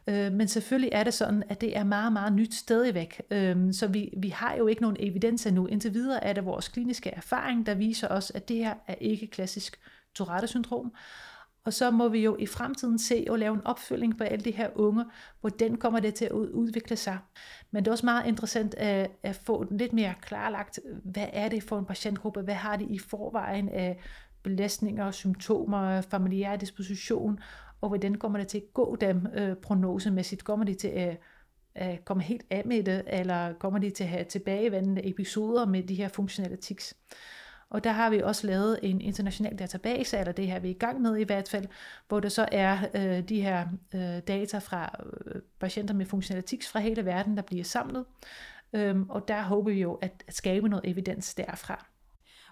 Øh, 0.08 0.32
men 0.32 0.48
selvfølgelig 0.48 0.90
er 0.94 1.04
det 1.04 1.14
sådan, 1.14 1.44
at 1.50 1.62
det 1.62 1.78
er 1.78 1.84
meget, 1.84 2.14
meget 2.14 2.34
nyt 2.34 2.54
stadigvæk. 2.54 3.22
Øh, 3.32 3.74
så 3.74 3.88
vi, 3.88 4.14
vi 4.18 4.30
har 4.30 4.56
jo 4.56 4.68
ikke 4.68 4.82
nogen 4.82 4.98
evidens 5.00 5.46
endnu. 5.46 5.66
Indtil 5.66 5.94
videre 5.94 6.24
er 6.24 6.34
det 6.34 6.46
vores 6.46 6.68
kliniske 6.68 7.10
erfaring, 7.10 7.66
der 7.66 7.76
viser 7.76 8.08
os, 8.08 8.32
at 8.36 8.50
det 8.50 8.58
her 8.58 8.74
er 8.88 8.96
ikke 9.02 9.28
klassisk 9.28 9.80
Tourette-syndrom. 10.16 10.94
Og 11.68 11.74
så 11.74 11.92
må 11.92 12.08
vi 12.08 12.20
jo 12.24 12.36
i 12.40 12.46
fremtiden 12.46 13.00
se 13.00 13.26
og 13.30 13.40
lave 13.40 13.54
en 13.54 13.62
opfølging 13.66 14.18
på 14.18 14.24
alle 14.24 14.46
de 14.46 14.52
her 14.52 14.70
unge, 14.76 15.06
hvordan 15.42 15.76
kommer 15.76 16.00
det 16.00 16.14
til 16.14 16.26
at 16.26 16.32
udvikle 16.32 16.96
sig. 16.96 17.18
Men 17.72 17.84
det 17.84 17.88
er 17.88 17.92
også 17.92 18.06
meget 18.06 18.28
interessant 18.28 18.76
at, 18.76 19.12
at 19.24 19.36
få 19.36 19.66
lidt 19.72 19.94
mere 19.94 20.14
klarlagt, 20.22 20.80
hvad 21.04 21.28
er 21.34 21.50
det 21.50 21.64
for 21.64 21.80
en 21.80 21.86
patientgruppe, 21.86 22.42
hvad 22.42 22.54
har 22.54 22.78
de 22.78 22.84
i 22.84 23.00
forvejen 23.00 23.70
af 23.70 24.00
belastninger, 24.44 25.12
symptomer, 25.12 26.02
familiær 26.02 26.56
disposition, 26.56 27.40
og 27.82 27.90
hvordan 27.90 28.16
kommer 28.16 28.40
det 28.40 28.48
til 28.48 28.58
at 28.58 28.74
gå 28.74 28.96
dem 29.02 29.28
øh, 29.36 29.56
prognosemæssigt? 29.56 30.44
Kommer 30.44 30.66
de 30.66 30.74
til 30.74 30.88
at, 30.88 31.20
at 31.76 32.06
komme 32.06 32.24
helt 32.24 32.46
af 32.50 32.64
med 32.66 32.84
det, 32.84 33.04
eller 33.08 33.54
kommer 33.54 33.80
de 33.80 33.90
til 33.90 34.04
at 34.04 34.10
have 34.10 34.24
tilbagevendende 34.24 35.10
episoder 35.10 35.66
med 35.66 35.84
de 35.84 35.96
her 35.96 36.08
funktionelle 36.08 36.58
tics? 36.58 36.94
Og 37.70 37.84
der 37.84 37.92
har 37.92 38.10
vi 38.10 38.22
også 38.22 38.48
lavet 38.48 38.80
en 38.84 39.02
international 39.02 39.60
database, 39.60 40.18
eller 40.18 40.32
det 40.32 40.48
her 40.48 40.60
vi 40.60 40.68
er 40.68 40.76
i 40.76 40.78
gang 40.78 41.02
med 41.02 41.18
i 41.18 41.24
hvert 41.24 41.50
fald, 41.50 41.66
hvor 42.08 42.20
der 42.20 42.30
så 42.30 42.50
er 42.52 42.78
øh, 42.96 43.30
de 43.30 43.42
her 43.42 43.68
øh, 43.96 44.20
data 44.28 44.58
fra 44.58 44.96
øh, 45.26 45.42
patienter 45.60 45.94
med 45.94 46.06
funktionelle 46.06 46.48
tics 46.48 46.70
fra 46.70 46.80
hele 46.80 47.06
verden, 47.06 47.38
der 47.38 47.44
bliver 47.44 47.64
samlet. 47.64 48.06
Øhm, 48.74 49.10
og 49.10 49.28
der 49.28 49.42
håber 49.42 49.72
vi 49.72 49.82
jo 49.82 49.94
at, 49.94 50.24
at 50.28 50.34
skabe 50.34 50.70
noget 50.70 50.90
evidens 50.90 51.36
derfra. 51.36 51.86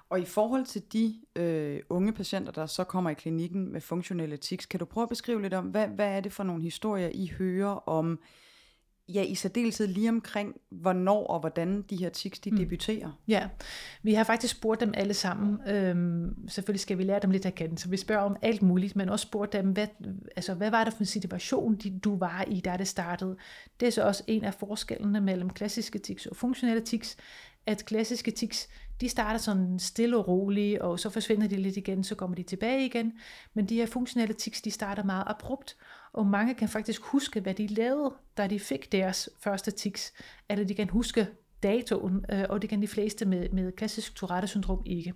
Og 0.09 0.19
i 0.19 0.25
forhold 0.25 0.65
til 0.65 0.83
de 0.93 1.15
øh, 1.35 1.81
unge 1.89 2.13
patienter, 2.13 2.51
der 2.51 2.65
så 2.65 2.83
kommer 2.83 3.09
i 3.09 3.13
klinikken 3.13 3.71
med 3.71 3.81
funktionelle 3.81 4.37
tics, 4.37 4.65
kan 4.65 4.79
du 4.79 4.85
prøve 4.85 5.03
at 5.03 5.09
beskrive 5.09 5.41
lidt 5.41 5.53
om, 5.53 5.65
hvad, 5.65 5.87
hvad 5.87 6.17
er 6.17 6.19
det 6.19 6.33
for 6.33 6.43
nogle 6.43 6.63
historier, 6.63 7.09
I 7.13 7.31
hører 7.37 7.89
om 7.89 8.19
ja, 9.07 9.21
i 9.21 9.35
særdeleshed 9.35 9.87
lige 9.87 10.09
omkring, 10.09 10.55
hvornår 10.69 11.27
og 11.27 11.39
hvordan 11.39 11.81
de 11.81 11.95
her 11.95 12.09
tics, 12.09 12.39
de 12.39 12.51
mm. 12.51 12.57
debuterer. 12.57 13.19
Ja, 13.27 13.47
vi 14.03 14.13
har 14.13 14.23
faktisk 14.23 14.57
spurgt 14.57 14.81
dem 14.81 14.93
alle 14.97 15.13
sammen. 15.13 15.67
Øhm, 15.67 16.49
selvfølgelig 16.49 16.79
skal 16.79 16.97
vi 16.97 17.03
lære 17.03 17.19
dem 17.19 17.31
lidt 17.31 17.45
at 17.45 17.55
kende, 17.55 17.77
så 17.77 17.89
vi 17.89 17.97
spørger 17.97 18.21
om 18.21 18.35
alt 18.41 18.61
muligt, 18.61 18.95
men 18.95 19.09
også 19.09 19.23
spurgt 19.23 19.53
dem, 19.53 19.71
hvad, 19.71 19.87
altså, 20.35 20.53
hvad 20.53 20.71
var 20.71 20.83
det 20.83 20.93
for 20.93 20.99
en 20.99 21.05
situation, 21.05 21.75
de, 21.75 21.99
du 21.99 22.17
var 22.17 22.45
i, 22.47 22.59
da 22.59 22.77
det 22.77 22.87
startede. 22.87 23.37
Det 23.79 23.87
er 23.87 23.91
så 23.91 24.03
også 24.03 24.23
en 24.27 24.43
af 24.43 24.53
forskellene 24.53 25.21
mellem 25.21 25.49
klassiske 25.49 25.99
tics 25.99 26.25
og 26.25 26.35
funktionelle 26.35 26.81
tics, 26.81 27.17
at 27.65 27.85
klassiske 27.85 28.31
tics, 28.31 28.69
de 29.01 29.09
starter 29.09 29.39
sådan 29.39 29.79
stille 29.79 30.17
og 30.17 30.27
roligt, 30.27 30.79
og 30.79 30.99
så 30.99 31.09
forsvinder 31.09 31.47
de 31.47 31.55
lidt 31.55 31.77
igen, 31.77 32.03
så 32.03 32.15
kommer 32.15 32.35
de 32.35 32.43
tilbage 32.43 32.85
igen. 32.85 33.13
Men 33.53 33.65
de 33.65 33.75
her 33.75 33.85
funktionelle 33.85 34.33
tics, 34.33 34.61
de 34.61 34.71
starter 34.71 35.03
meget 35.03 35.23
abrupt, 35.27 35.77
og 36.15 36.27
mange 36.27 36.53
kan 36.55 36.69
faktisk 36.69 37.01
huske, 37.01 37.39
hvad 37.39 37.53
de 37.53 37.67
lavede, 37.67 38.13
da 38.37 38.47
de 38.47 38.59
fik 38.59 38.91
deres 38.91 39.29
første 39.39 39.71
tics, 39.71 40.13
eller 40.49 40.65
de 40.65 40.75
kan 40.75 40.89
huske 40.89 41.27
datoen, 41.63 42.25
øh, 42.31 42.45
og 42.49 42.61
det 42.61 42.69
kan 42.69 42.81
de 42.81 42.87
fleste 42.87 43.25
med, 43.25 43.49
med 43.49 43.71
klassisk 43.71 44.15
Tourette-syndrom 44.15 44.83
ikke. 44.85 45.13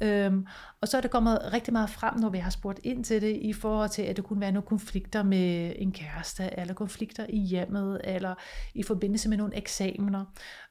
Øhm, 0.00 0.46
og 0.80 0.88
så 0.88 0.96
er 0.96 1.00
det 1.00 1.10
kommet 1.10 1.52
rigtig 1.52 1.72
meget 1.72 1.90
frem, 1.90 2.20
når 2.20 2.28
vi 2.28 2.38
har 2.38 2.50
spurgt 2.50 2.80
ind 2.84 3.04
til 3.04 3.22
det, 3.22 3.36
i 3.36 3.52
forhold 3.52 3.90
til, 3.90 4.02
at 4.02 4.16
det 4.16 4.24
kunne 4.24 4.40
være 4.40 4.52
nogle 4.52 4.66
konflikter 4.66 5.22
med 5.22 5.72
en 5.76 5.92
kæreste, 5.92 6.50
eller 6.58 6.74
konflikter 6.74 7.26
i 7.28 7.38
hjemmet, 7.38 8.00
eller 8.04 8.34
i 8.74 8.82
forbindelse 8.82 9.28
med 9.28 9.36
nogle 9.36 9.56
eksamener. 9.56 10.24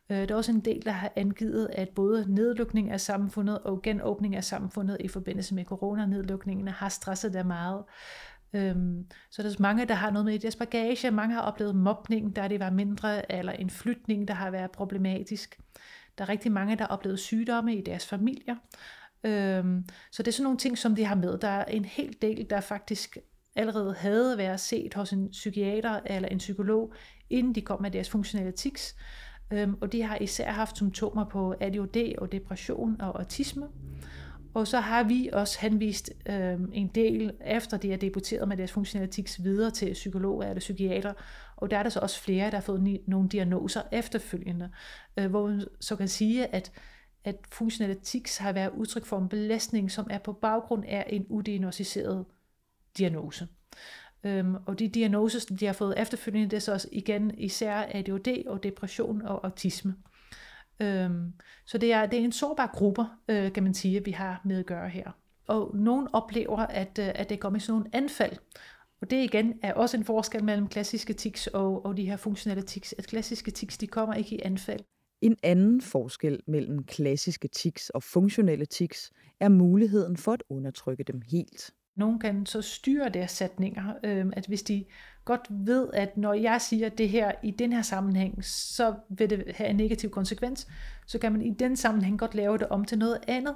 Øh, 0.09 0.17
der 0.17 0.33
er 0.33 0.35
også 0.35 0.51
en 0.51 0.59
del, 0.59 0.85
der 0.85 0.91
har 0.91 1.11
angivet, 1.15 1.69
at 1.73 1.89
både 1.89 2.33
nedlukning 2.33 2.91
af 2.91 3.01
samfundet 3.01 3.59
og 3.59 3.81
genåbning 3.81 4.35
af 4.35 4.43
samfundet 4.43 4.97
i 4.99 5.07
forbindelse 5.07 5.55
med 5.55 5.65
coronanedlukningene 5.65 6.71
har 6.71 6.89
stresset 6.89 7.33
der 7.33 7.43
meget. 7.43 7.83
Øhm, 8.53 9.05
så 9.31 9.43
der 9.43 9.49
er 9.49 9.55
mange, 9.59 9.85
der 9.85 9.93
har 9.93 10.11
noget 10.11 10.25
med 10.25 10.33
i 10.33 10.37
deres 10.37 10.55
bagage. 10.55 11.11
Mange 11.11 11.35
har 11.35 11.41
oplevet 11.41 11.75
mobning, 11.75 12.35
der 12.35 12.47
det 12.47 12.59
var 12.59 12.69
mindre, 12.69 13.31
eller 13.31 13.51
en 13.51 13.69
flytning, 13.69 14.27
der 14.27 14.33
har 14.33 14.51
været 14.51 14.71
problematisk. 14.71 15.59
Der 16.17 16.23
er 16.23 16.29
rigtig 16.29 16.51
mange, 16.51 16.75
der 16.75 16.83
har 16.83 16.87
oplevet 16.89 17.19
sygdomme 17.19 17.75
i 17.75 17.81
deres 17.81 18.07
familier. 18.07 18.55
Øhm, 19.23 19.85
så 20.11 20.23
det 20.23 20.27
er 20.27 20.31
sådan 20.33 20.43
nogle 20.43 20.57
ting, 20.57 20.77
som 20.77 20.95
de 20.95 21.05
har 21.05 21.15
med. 21.15 21.37
Der 21.37 21.47
er 21.47 21.65
en 21.65 21.85
hel 21.85 22.15
del, 22.21 22.49
der 22.49 22.61
faktisk 22.61 23.17
allerede 23.55 23.93
havde 23.93 24.37
været 24.37 24.59
set 24.59 24.93
hos 24.93 25.13
en 25.13 25.29
psykiater 25.29 25.99
eller 26.05 26.29
en 26.29 26.37
psykolog, 26.37 26.93
inden 27.29 27.55
de 27.55 27.61
kom 27.61 27.81
med 27.81 27.91
deres 27.91 28.09
funktionelle 28.09 28.51
tics. 28.51 28.95
Øhm, 29.53 29.77
og 29.81 29.91
de 29.91 30.03
har 30.03 30.17
især 30.17 30.51
haft 30.51 30.75
symptomer 30.75 31.25
på 31.25 31.55
ADHD 31.59 32.15
og 32.17 32.31
depression 32.31 33.01
og 33.01 33.19
autisme. 33.19 33.67
Og 34.55 34.67
så 34.67 34.79
har 34.79 35.03
vi 35.03 35.29
også 35.33 35.59
henvist 35.59 36.11
øh, 36.29 36.59
en 36.73 36.87
del, 36.87 37.33
efter 37.45 37.77
de 37.77 37.93
er 37.93 37.97
debuteret 37.97 38.47
med 38.47 38.57
deres 38.57 38.71
funktionelle 38.71 39.11
tics, 39.11 39.43
videre 39.43 39.71
til 39.71 39.93
psykologer 39.93 40.47
eller 40.47 40.59
psykiater. 40.59 41.13
Og 41.55 41.71
der 41.71 41.77
er 41.77 41.83
der 41.83 41.89
så 41.89 41.99
også 41.99 42.21
flere, 42.21 42.45
der 42.45 42.55
har 42.57 42.61
fået 42.61 42.81
ni- 42.81 43.03
nogle 43.07 43.29
diagnoser 43.29 43.81
efterfølgende, 43.91 44.69
øh, 45.17 45.29
hvor 45.29 45.47
man 45.47 45.65
så 45.79 45.95
kan 45.95 46.07
sige, 46.07 46.55
at 46.55 46.71
at 47.23 47.35
funktionelle 47.51 48.01
tics 48.01 48.37
har 48.37 48.51
været 48.51 48.71
udtryk 48.77 49.05
for 49.05 49.17
en 49.17 49.29
belastning, 49.29 49.91
som 49.91 50.07
er 50.09 50.17
på 50.17 50.33
baggrund 50.33 50.83
af 50.87 51.05
en 51.09 51.25
udiagnostiseret 51.29 52.25
diagnose. 52.97 53.47
Øhm, 54.23 54.55
og 54.65 54.79
de 54.79 54.87
diagnoser, 54.87 55.55
de 55.55 55.65
har 55.65 55.73
fået 55.73 56.01
efterfølgende, 56.01 56.49
det 56.49 56.55
er 56.55 56.61
så 56.61 56.73
også 56.73 56.89
igen 56.91 57.31
især 57.37 57.85
ADHD 57.89 58.47
og 58.47 58.63
depression 58.63 59.21
og 59.21 59.45
autisme. 59.45 59.95
Øhm, 60.79 61.33
så 61.65 61.77
det 61.77 61.93
er, 61.93 62.05
det 62.05 62.19
er 62.19 62.23
en 62.23 62.31
sårbar 62.31 62.71
gruppe, 62.73 63.05
øh, 63.27 63.53
kan 63.53 63.63
man 63.63 63.73
sige, 63.73 64.05
vi 64.05 64.11
har 64.11 64.41
med 64.45 64.59
at 64.59 64.65
gøre 64.65 64.89
her. 64.89 65.11
Og 65.47 65.75
nogen 65.75 66.07
oplever, 66.13 66.57
at, 66.57 66.99
øh, 66.99 67.11
at 67.15 67.29
det 67.29 67.39
kommer 67.39 67.57
i 67.57 67.59
sådan 67.59 67.79
nogle 67.79 67.89
anfald. 67.93 68.37
Og 69.01 69.09
det 69.09 69.23
igen 69.23 69.59
er 69.61 69.73
også 69.73 69.97
en 69.97 70.03
forskel 70.03 70.43
mellem 70.43 70.67
klassiske 70.67 71.13
tics 71.13 71.47
og, 71.47 71.85
og 71.85 71.97
de 71.97 72.05
her 72.05 72.17
funktionelle 72.17 72.63
tics. 72.63 72.95
At 72.97 73.07
klassiske 73.07 73.51
tics, 73.51 73.77
de 73.77 73.87
kommer 73.87 74.15
ikke 74.15 74.35
i 74.35 74.39
anfald. 74.43 74.79
En 75.21 75.37
anden 75.43 75.81
forskel 75.81 76.39
mellem 76.47 76.83
klassiske 76.83 77.47
tics 77.47 77.89
og 77.89 78.03
funktionelle 78.03 78.65
tics 78.65 79.11
er 79.39 79.49
muligheden 79.49 80.17
for 80.17 80.31
at 80.31 80.43
undertrykke 80.49 81.03
dem 81.03 81.21
helt. 81.31 81.73
Nogen 81.95 82.19
gange 82.19 82.47
så 82.47 82.61
styre 82.61 83.09
deres 83.09 83.31
sætninger, 83.31 83.93
øh, 84.03 84.25
at 84.33 84.45
hvis 84.45 84.63
de 84.63 84.85
godt 85.25 85.47
ved, 85.49 85.87
at 85.93 86.17
når 86.17 86.33
jeg 86.33 86.61
siger 86.61 86.89
det 86.89 87.09
her 87.09 87.31
i 87.43 87.51
den 87.51 87.73
her 87.73 87.81
sammenhæng, 87.81 88.45
så 88.45 88.93
vil 89.09 89.29
det 89.29 89.43
have 89.55 89.69
en 89.69 89.75
negativ 89.75 90.09
konsekvens, 90.09 90.67
så 91.05 91.19
kan 91.19 91.31
man 91.31 91.41
i 91.41 91.53
den 91.53 91.75
sammenhæng 91.75 92.19
godt 92.19 92.35
lave 92.35 92.57
det 92.57 92.67
om 92.67 92.85
til 92.85 92.97
noget 92.97 93.19
andet. 93.27 93.55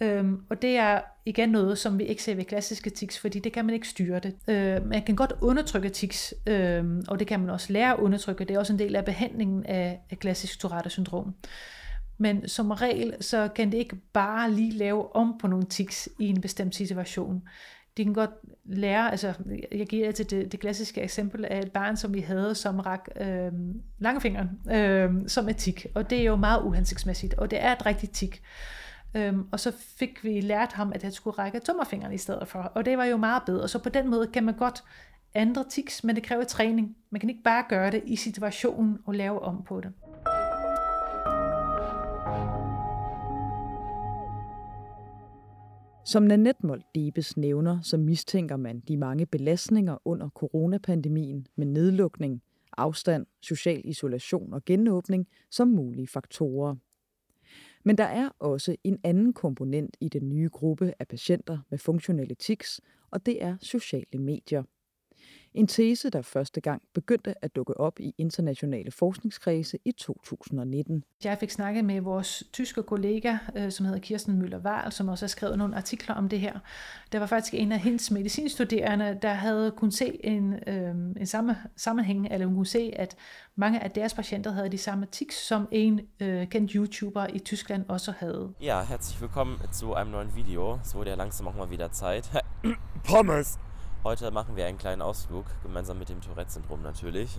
Øhm, 0.00 0.44
og 0.50 0.62
det 0.62 0.76
er 0.76 1.00
igen 1.26 1.48
noget, 1.48 1.78
som 1.78 1.98
vi 1.98 2.04
ikke 2.04 2.22
ser 2.22 2.34
ved 2.34 2.44
klassiske 2.44 2.90
tics, 2.90 3.18
fordi 3.18 3.38
det 3.38 3.52
kan 3.52 3.64
man 3.64 3.74
ikke 3.74 3.88
styre 3.88 4.18
det. 4.20 4.34
Øh, 4.48 4.86
man 4.86 5.02
kan 5.02 5.16
godt 5.16 5.32
undertrykke 5.40 5.88
tics, 5.88 6.34
øh, 6.46 6.84
og 7.08 7.18
det 7.18 7.26
kan 7.26 7.40
man 7.40 7.50
også 7.50 7.72
lære 7.72 7.92
at 7.92 7.98
undertrykke. 7.98 8.44
Det 8.44 8.54
er 8.54 8.58
også 8.58 8.72
en 8.72 8.78
del 8.78 8.96
af 8.96 9.04
behandlingen 9.04 9.66
af, 9.66 10.00
af 10.10 10.18
klassisk 10.18 10.60
Tourette-syndrom. 10.60 11.34
Men 12.22 12.48
som 12.48 12.70
regel, 12.70 13.14
så 13.20 13.48
kan 13.48 13.72
det 13.72 13.78
ikke 13.78 13.96
bare 13.96 14.50
lige 14.50 14.72
lave 14.72 15.16
om 15.16 15.38
på 15.40 15.46
nogle 15.46 15.64
tics 15.64 16.08
i 16.18 16.26
en 16.26 16.40
bestemt 16.40 16.74
situation. 16.74 17.42
De 17.96 18.04
kan 18.04 18.12
godt 18.12 18.30
lære, 18.64 19.10
altså 19.10 19.34
jeg 19.72 19.86
giver 19.86 20.12
til 20.12 20.30
det, 20.30 20.52
det 20.52 20.60
klassiske 20.60 21.00
eksempel 21.00 21.44
af 21.44 21.60
et 21.60 21.72
barn, 21.72 21.96
som 21.96 22.14
vi 22.14 22.20
havde, 22.20 22.54
som 22.54 22.80
rak 22.80 23.08
øh, 23.20 23.52
langfingeren 23.98 24.50
øh, 24.72 25.10
som 25.28 25.48
et 25.48 25.56
tik, 25.56 25.86
og 25.94 26.10
det 26.10 26.18
er 26.20 26.24
jo 26.24 26.36
meget 26.36 26.62
uhensigtsmæssigt, 26.62 27.34
og 27.34 27.50
det 27.50 27.62
er 27.62 27.72
et 27.72 27.86
rigtigt 27.86 28.12
tik. 28.12 28.42
Øhm, 29.14 29.46
og 29.52 29.60
så 29.60 29.72
fik 29.98 30.24
vi 30.24 30.40
lært 30.40 30.72
ham, 30.72 30.92
at 30.94 31.02
han 31.02 31.12
skulle 31.12 31.38
række 31.38 31.60
tommerfingeren 31.60 32.12
i 32.12 32.18
stedet 32.18 32.48
for. 32.48 32.58
Og 32.58 32.84
det 32.84 32.98
var 32.98 33.04
jo 33.04 33.16
meget 33.16 33.42
bedre. 33.46 33.68
Så 33.68 33.78
på 33.78 33.88
den 33.88 34.10
måde 34.10 34.26
kan 34.26 34.44
man 34.44 34.54
godt 34.54 34.84
ændre 35.34 35.64
tics, 35.70 36.04
men 36.04 36.16
det 36.16 36.24
kræver 36.24 36.44
træning. 36.44 36.96
Man 37.10 37.20
kan 37.20 37.30
ikke 37.30 37.42
bare 37.42 37.64
gøre 37.68 37.90
det 37.90 38.02
i 38.06 38.16
situationen 38.16 38.98
og 39.06 39.14
lave 39.14 39.42
om 39.42 39.62
på 39.62 39.80
det. 39.80 39.92
Som 46.04 46.22
Nanette 46.22 46.66
Mold 46.66 46.82
Debes 46.94 47.36
nævner, 47.36 47.80
så 47.80 47.96
mistænker 47.96 48.56
man 48.56 48.80
de 48.80 48.96
mange 48.96 49.26
belastninger 49.26 49.98
under 50.04 50.28
coronapandemien 50.28 51.46
med 51.56 51.66
nedlukning, 51.66 52.42
afstand, 52.76 53.26
social 53.40 53.80
isolation 53.84 54.52
og 54.52 54.64
genåbning 54.64 55.28
som 55.50 55.68
mulige 55.68 56.06
faktorer. 56.06 56.76
Men 57.84 57.98
der 57.98 58.04
er 58.04 58.28
også 58.38 58.76
en 58.84 58.98
anden 59.04 59.32
komponent 59.32 59.96
i 60.00 60.08
den 60.08 60.28
nye 60.28 60.48
gruppe 60.48 60.94
af 60.98 61.08
patienter 61.08 61.58
med 61.70 61.78
funktionelle 61.78 62.34
tics, 62.34 62.80
og 63.10 63.26
det 63.26 63.42
er 63.42 63.56
sociale 63.60 64.18
medier. 64.18 64.62
En 65.54 65.66
tese, 65.66 66.10
der 66.10 66.22
første 66.22 66.60
gang 66.60 66.82
begyndte 66.94 67.34
at 67.44 67.56
dukke 67.56 67.80
op 67.80 68.00
i 68.00 68.14
internationale 68.18 68.90
forskningskredse 68.90 69.78
i 69.84 69.92
2019. 69.92 71.04
Jeg 71.24 71.38
fik 71.38 71.50
snakket 71.50 71.84
med 71.84 72.00
vores 72.00 72.44
tyske 72.52 72.82
kollega, 72.82 73.36
øh, 73.56 73.72
som 73.72 73.86
hedder 73.86 74.00
Kirsten 74.00 74.38
møller 74.38 74.58
wahl 74.58 74.92
som 74.92 75.08
også 75.08 75.24
har 75.24 75.28
skrevet 75.28 75.58
nogle 75.58 75.76
artikler 75.76 76.14
om 76.14 76.28
det 76.28 76.40
her. 76.40 76.58
Der 77.12 77.18
var 77.18 77.26
faktisk 77.26 77.54
en 77.54 77.72
af 77.72 77.78
hendes 77.78 78.10
medicinstuderende, 78.10 79.18
der 79.22 79.32
havde 79.32 79.70
kunnet 79.70 79.94
se 79.94 80.26
en, 80.26 80.54
øh, 80.66 80.94
en 81.16 81.26
samme 81.26 81.56
sammenhæng, 81.76 82.28
eller 82.30 82.46
hun 82.46 82.56
kunne 82.56 82.66
se, 82.66 82.92
at 82.96 83.16
mange 83.56 83.80
af 83.80 83.90
deres 83.90 84.14
patienter 84.14 84.50
havde 84.50 84.68
de 84.68 84.78
samme 84.78 85.06
tics, 85.06 85.46
som 85.46 85.68
en 85.70 86.00
øh, 86.20 86.48
kendt 86.48 86.72
YouTuber 86.72 87.26
i 87.26 87.38
Tyskland 87.38 87.84
også 87.88 88.12
havde. 88.18 88.52
Ja, 88.60 88.82
herzlich 88.84 89.20
willkommen 89.20 89.56
zu 89.72 89.94
einem 89.94 90.10
neuen 90.10 90.36
Video. 90.36 90.78
Es 90.84 90.94
wurde 90.94 91.10
ja 91.10 91.16
langsam 91.16 91.46
auch 91.46 91.56
mal 91.56 91.70
wieder 91.70 91.88
Zeit. 91.88 92.32
Pommes! 93.10 93.71
Heute 94.04 94.32
machen 94.32 94.56
wir 94.56 94.66
einen 94.66 94.78
kleinen 94.78 95.00
Ausflug, 95.00 95.44
gemeinsam 95.62 95.96
mit 95.96 96.08
dem 96.08 96.20
Tourette-Syndrom 96.20 96.82
natürlich. 96.82 97.38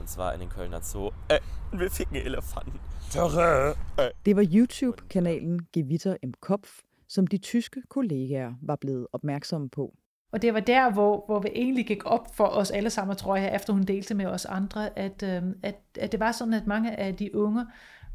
Und 0.00 0.08
zwar 0.08 0.34
in 0.34 0.40
den 0.40 0.48
Kölner 0.48 0.82
Zoo. 0.82 1.12
Äh, 1.28 1.38
wir 1.72 1.88
ficken 1.88 2.16
Elefanten. 2.16 2.80
Tourette! 3.12 3.76
Äh. 3.96 4.10
Det 4.26 4.34
var 4.36 4.42
YouTube-kanalen 4.42 5.68
Gewitter 5.72 6.16
im 6.22 6.32
Kopf, 6.40 6.82
som 7.06 7.26
de 7.26 7.38
tyske 7.38 7.82
kollegaer 7.88 8.54
var 8.60 8.76
blevet 8.76 9.06
opmærksomme 9.12 9.68
på. 9.68 9.94
Og 10.32 10.42
det 10.42 10.54
var 10.54 10.60
der, 10.60 10.92
hvor, 10.92 11.24
hvor 11.26 11.40
vi 11.40 11.48
egentlig 11.54 11.86
gik 11.86 12.04
op 12.04 12.34
for 12.34 12.46
os 12.46 12.70
alle 12.70 12.90
sammen, 12.90 13.16
tror 13.16 13.36
jeg, 13.36 13.54
efter 13.54 13.72
hun 13.72 13.82
delte 13.82 14.14
med 14.14 14.26
os 14.26 14.44
andre, 14.44 14.98
at, 14.98 15.22
øh, 15.22 15.42
at, 15.62 15.76
at 16.00 16.12
det 16.12 16.20
var 16.20 16.32
sådan, 16.32 16.54
at 16.54 16.66
mange 16.66 16.96
af 16.96 17.16
de 17.16 17.36
unge 17.36 17.66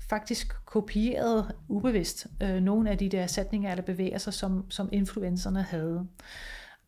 faktisk 0.10 0.66
kopierede 0.66 1.56
ubevidst 1.70 2.28
øh, 2.44 2.56
nogle 2.56 2.90
af 2.90 2.98
de 2.98 3.10
der 3.10 3.28
sætninger 3.28 3.72
eller 3.72 3.86
bevægelser, 3.86 4.32
som, 4.32 4.72
som 4.72 4.90
influencerne 4.92 5.62
havde. 5.62 6.08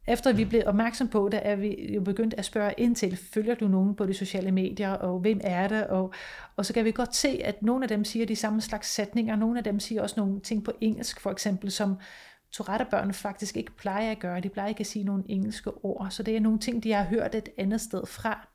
Efter 0.07 0.33
vi 0.33 0.45
blev 0.45 0.63
opmærksom 0.65 1.07
på 1.07 1.29
det, 1.31 1.39
er 1.43 1.55
vi 1.55 1.93
jo 1.95 2.01
begyndt 2.01 2.33
at 2.37 2.45
spørge 2.45 2.73
ind 2.77 2.95
til, 2.95 3.17
følger 3.17 3.55
du 3.55 3.67
nogen 3.67 3.95
på 3.95 4.05
de 4.05 4.13
sociale 4.13 4.51
medier, 4.51 4.91
og 4.91 5.19
hvem 5.19 5.39
er 5.43 5.67
det? 5.67 5.87
Og, 5.87 6.13
og 6.55 6.65
så 6.65 6.73
kan 6.73 6.85
vi 6.85 6.91
godt 6.91 7.15
se, 7.15 7.41
at 7.43 7.61
nogle 7.61 7.85
af 7.85 7.89
dem 7.89 8.03
siger 8.03 8.25
de 8.25 8.35
samme 8.35 8.61
slags 8.61 8.93
sætninger, 8.93 9.35
nogle 9.35 9.57
af 9.57 9.63
dem 9.63 9.79
siger 9.79 10.01
også 10.01 10.15
nogle 10.17 10.39
ting 10.39 10.63
på 10.63 10.71
engelsk, 10.81 11.19
for 11.19 11.31
eksempel, 11.31 11.71
som 11.71 11.97
Tourette-børn 12.51 13.13
faktisk 13.13 13.57
ikke 13.57 13.75
plejer 13.75 14.11
at 14.11 14.19
gøre. 14.19 14.39
De 14.39 14.49
plejer 14.49 14.69
ikke 14.69 14.79
at 14.79 14.87
sige 14.87 15.05
nogle 15.05 15.23
engelske 15.29 15.71
ord, 15.85 16.07
så 16.09 16.23
det 16.23 16.35
er 16.35 16.39
nogle 16.39 16.59
ting, 16.59 16.83
de 16.83 16.91
har 16.91 17.03
hørt 17.03 17.35
et 17.35 17.49
andet 17.57 17.81
sted 17.81 18.05
fra. 18.05 18.47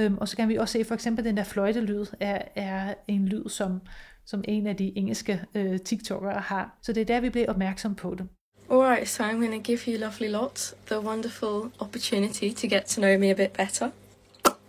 Øhm, 0.00 0.18
og 0.18 0.28
så 0.28 0.36
kan 0.36 0.48
vi 0.48 0.56
også 0.56 0.72
se, 0.72 0.84
for 0.84 0.94
eksempel 0.94 1.24
den 1.24 1.36
der 1.36 1.44
fløjtelyd 1.44 2.06
er, 2.20 2.42
er 2.54 2.94
en 3.08 3.28
lyd, 3.28 3.48
som, 3.48 3.80
som 4.24 4.44
en 4.48 4.66
af 4.66 4.76
de 4.76 4.98
engelske 4.98 5.44
øh, 5.54 5.80
TikTokere 5.80 6.40
har. 6.40 6.78
Så 6.82 6.92
det 6.92 7.00
er 7.00 7.04
der, 7.04 7.20
vi 7.20 7.30
bliver 7.30 7.50
opmærksom 7.50 7.94
på 7.94 8.14
det. 8.14 8.28
Alright, 8.70 9.08
so 9.08 9.24
I'm 9.24 9.40
going 9.40 9.62
to 9.62 9.72
give 9.72 9.86
you 9.86 9.98
lovely 9.98 10.28
lot 10.28 10.74
the 10.86 11.00
wonderful 11.00 11.70
opportunity 11.80 12.52
to 12.52 12.66
get 12.66 12.86
to 12.86 13.00
know 13.00 13.18
me 13.18 13.30
a 13.30 13.34
bit 13.34 13.52
better. 13.52 13.90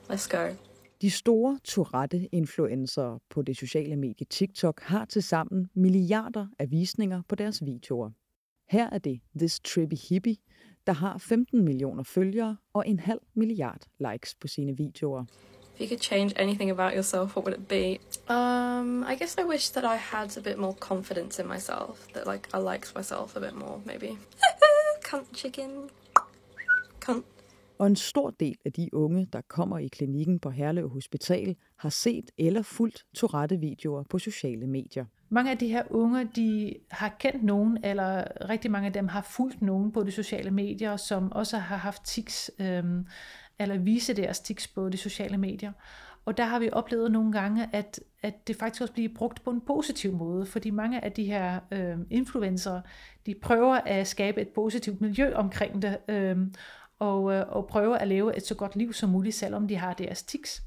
Let's 0.10 0.28
go. 0.28 0.56
De 1.02 1.10
store 1.10 1.60
Tourette-influencer 1.64 3.20
på 3.30 3.42
det 3.42 3.58
sociale 3.58 3.96
medie 3.96 4.26
TikTok 4.30 4.82
har 4.82 5.06
til 5.06 5.24
sammen 5.24 5.70
milliarder 5.74 6.48
af 6.60 6.72
visninger 6.72 7.22
på 7.28 7.36
deres 7.36 7.66
videoer. 7.66 8.10
Her 8.70 8.90
er 8.90 8.98
det 8.98 9.20
This 9.38 9.60
Trippy 9.60 9.96
Hippie, 10.10 10.38
der 10.88 10.94
har 10.94 11.18
15 11.18 11.66
millioner 11.66 12.04
følgere 12.04 12.58
og 12.74 12.88
en 12.88 13.00
halv 13.00 13.20
milliard 13.34 13.82
likes 14.00 14.36
på 14.36 14.48
sine 14.48 14.78
videoer. 14.78 15.26
If 15.76 15.82
you 15.82 15.90
could 15.90 16.00
change 16.00 16.32
anything 16.38 16.72
about 16.72 16.96
yourself, 16.96 17.36
what 17.36 17.44
would 17.44 17.54
it 17.54 17.68
be? 17.68 18.00
Um, 18.30 19.04
I 19.04 19.16
guess 19.16 19.36
I 19.38 19.44
wish 19.44 19.70
that 19.72 19.84
I 19.84 19.98
had 19.98 20.38
a 20.38 20.42
bit 20.42 20.58
more 20.58 20.74
confidence 20.74 21.42
in 21.42 21.48
myself. 21.48 22.08
That 22.14 22.26
like 22.26 22.48
I 22.54 22.60
liked 22.60 22.96
myself 22.96 23.36
a 23.36 23.40
bit 23.42 23.56
more, 23.56 23.82
maybe. 23.86 24.18
Cunt 25.10 25.28
chicken. 25.34 25.90
Cunt. 27.02 27.26
Og 27.78 27.88
en 27.88 27.96
stor 27.96 28.30
del 28.30 28.56
af 28.66 28.74
de 28.74 28.90
unge, 28.94 29.28
der 29.34 29.42
kommer 29.50 29.78
i 29.78 29.88
klinikken 29.88 30.40
på 30.40 30.50
Herlev 30.50 30.90
Hospital, 30.90 31.56
har 31.80 31.90
set 31.90 32.32
eller 32.38 32.62
fulgt 32.62 33.06
Tourette-videoer 33.16 34.04
på 34.04 34.20
sociale 34.20 34.68
medier. 34.68 35.06
Mange 35.30 35.52
af 35.52 35.58
de 35.58 35.68
her 35.68 35.84
unge, 35.90 36.30
de 36.36 36.76
har 36.92 37.16
kendt 37.20 37.44
nogen, 37.44 37.84
eller 37.84 38.24
rigtig 38.50 38.72
mange 38.72 38.88
af 38.88 38.94
dem 38.94 39.08
har 39.08 39.22
fulgt 39.22 39.62
nogen 39.62 39.92
på 39.92 40.04
de 40.04 40.12
sociale 40.12 40.52
medier, 40.52 40.98
som 40.98 41.32
også 41.32 41.58
har 41.58 41.78
haft 41.78 42.06
tics, 42.06 42.52
øh, 42.60 42.84
eller 43.60 43.78
vise 43.78 44.14
deres 44.14 44.40
tics 44.40 44.68
på 44.68 44.90
de 44.90 44.98
sociale 44.98 45.38
medier. 45.38 45.72
Og 46.26 46.38
der 46.38 46.44
har 46.44 46.60
vi 46.60 46.70
oplevet 46.72 47.12
nogle 47.12 47.32
gange, 47.32 47.70
at, 47.74 48.00
at 48.24 48.48
det 48.48 48.56
faktisk 48.56 48.82
også 48.82 48.94
bliver 48.94 49.10
brugt 49.16 49.44
på 49.44 49.50
en 49.50 49.62
positiv 49.62 50.14
måde, 50.14 50.46
fordi 50.46 50.70
mange 50.70 51.04
af 51.04 51.12
de 51.12 51.26
her 51.26 51.60
øh, 51.72 51.98
influencer, 52.10 52.82
de 53.26 53.36
prøver 53.42 53.76
at 53.76 54.08
skabe 54.08 54.42
et 54.42 54.50
positivt 54.50 55.02
miljø 55.02 55.34
omkring 55.34 55.82
det, 55.82 55.98
øh, 56.08 56.38
og, 57.00 57.34
øh, 57.34 57.44
og 57.50 57.68
prøver 57.68 57.98
at 57.98 58.08
leve 58.08 58.38
et 58.38 58.46
så 58.46 58.56
godt 58.56 58.76
liv 58.76 58.94
som 58.94 59.10
muligt, 59.10 59.36
selvom 59.36 59.68
de 59.68 59.76
har 59.76 59.94
deres 59.94 60.24
tics. 60.24 60.64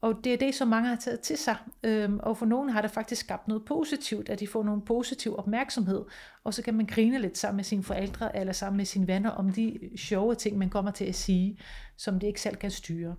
Og 0.00 0.14
det 0.24 0.32
er 0.32 0.36
det, 0.36 0.54
som 0.54 0.68
mange 0.68 0.88
har 0.88 0.96
taget 0.96 1.20
til 1.20 1.38
sig. 1.38 1.56
Øhm, 1.82 2.20
og 2.22 2.36
for 2.36 2.46
nogen 2.46 2.68
har 2.68 2.82
det 2.82 2.90
faktisk 2.90 3.20
skabt 3.20 3.48
noget 3.48 3.64
positivt, 3.64 4.28
at 4.28 4.40
de 4.40 4.46
får 4.46 4.62
nogle 4.62 4.82
positiv 4.82 5.38
opmærksomhed. 5.38 6.04
Og 6.44 6.54
så 6.54 6.62
kan 6.62 6.74
man 6.74 6.86
grine 6.86 7.18
lidt 7.18 7.38
sammen 7.38 7.56
med 7.56 7.64
sine 7.64 7.82
forældre 7.82 8.36
eller 8.36 8.52
sammen 8.52 8.76
med 8.76 8.84
sine 8.84 9.06
venner 9.06 9.30
om 9.30 9.52
de 9.52 9.78
sjove 9.96 10.34
ting, 10.34 10.58
man 10.58 10.70
kommer 10.70 10.90
til 10.90 11.04
at 11.04 11.14
sige, 11.14 11.58
som 11.96 12.20
de 12.20 12.26
ikke 12.26 12.40
selv 12.40 12.56
kan 12.56 12.70
styre. 12.70 13.16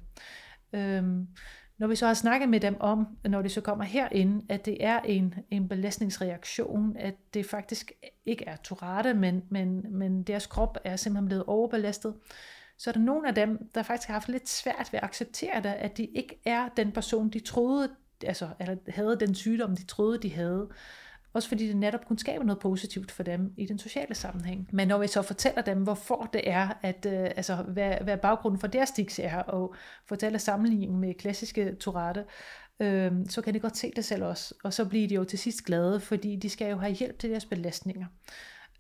Øhm, 0.74 1.28
når 1.80 1.88
vi 1.88 1.96
så 1.96 2.08
har 2.08 2.14
snakket 2.14 2.50
med 2.50 2.60
dem 2.60 2.78
om, 2.80 3.08
når 3.26 3.42
de 3.42 3.50
så 3.50 3.62
kommer 3.62 3.86
herinde, 3.86 4.46
at 4.50 4.66
det 4.66 4.78
er 4.80 5.00
en, 5.00 5.34
en 5.52 5.68
belastningsreaktion, 5.68 6.98
at 6.98 7.16
det 7.34 7.46
faktisk 7.46 7.92
ikke 8.26 8.46
er 8.46 8.56
Tourette, 8.56 9.14
men, 9.14 9.44
men, 9.50 9.98
men 9.98 10.24
deres 10.24 10.46
krop 10.46 10.78
er 10.84 10.96
simpelthen 10.96 11.28
blevet 11.28 11.44
overbelastet, 11.44 12.14
så 12.80 12.90
er 12.90 12.92
der 12.92 13.00
nogle 13.00 13.28
af 13.28 13.36
dem, 13.36 13.70
der 13.76 13.84
faktisk 13.84 14.08
har 14.08 14.14
haft 14.14 14.30
lidt 14.30 14.50
svært 14.50 14.90
ved 14.92 15.00
at 15.00 15.04
acceptere 15.04 15.62
det, 15.64 15.70
at 15.70 15.98
de 15.98 16.06
ikke 16.06 16.42
er 16.46 16.70
den 16.78 16.92
person, 16.92 17.30
de 17.30 17.40
troede, 17.40 17.90
altså, 18.24 18.50
eller 18.60 18.76
havde 18.88 19.18
den 19.20 19.36
sygdom, 19.36 19.76
de 19.76 19.86
troede, 19.86 20.18
de 20.18 20.34
havde. 20.34 20.70
Også 21.34 21.50
fordi 21.50 21.68
det 21.68 21.76
netop 21.76 22.06
kunne 22.06 22.20
skabe 22.20 22.46
noget 22.46 22.60
positivt 22.60 23.12
for 23.12 23.24
dem 23.24 23.54
i 23.58 23.66
den 23.66 23.80
sociale 23.80 24.16
sammenhæng. 24.16 24.70
Men 24.74 24.88
når 24.88 24.98
vi 24.98 25.08
så 25.08 25.22
fortæller 25.22 25.62
dem, 25.62 25.84
hvorfor 25.84 26.30
det 26.34 26.50
er, 26.50 26.70
at, 26.82 27.06
øh, 27.06 27.24
altså, 27.24 27.56
hvad, 27.56 27.96
hvad 28.02 28.18
baggrunden 28.18 28.60
for 28.60 28.68
deres 28.68 28.90
stiks 28.90 29.20
er, 29.20 29.38
og 29.38 29.76
fortæller 30.06 30.40
sammenligningen 30.40 31.00
med 31.00 31.14
klassiske 31.14 31.76
Tourette, 31.76 32.26
øh, 32.80 33.12
så 33.30 33.42
kan 33.42 33.54
de 33.54 33.60
godt 33.60 33.78
se 33.78 33.92
det 33.96 34.06
selv 34.06 34.24
også. 34.24 34.54
Og 34.64 34.74
så 34.74 34.86
bliver 34.86 35.08
de 35.08 35.16
jo 35.16 35.24
til 35.24 35.40
sidst 35.40 35.66
glade, 35.66 36.00
fordi 36.00 36.36
de 36.36 36.50
skal 36.50 36.70
jo 36.70 36.78
have 36.78 36.94
hjælp 36.94 37.20
til 37.20 37.30
deres 37.30 37.46
belastninger. 37.46 38.06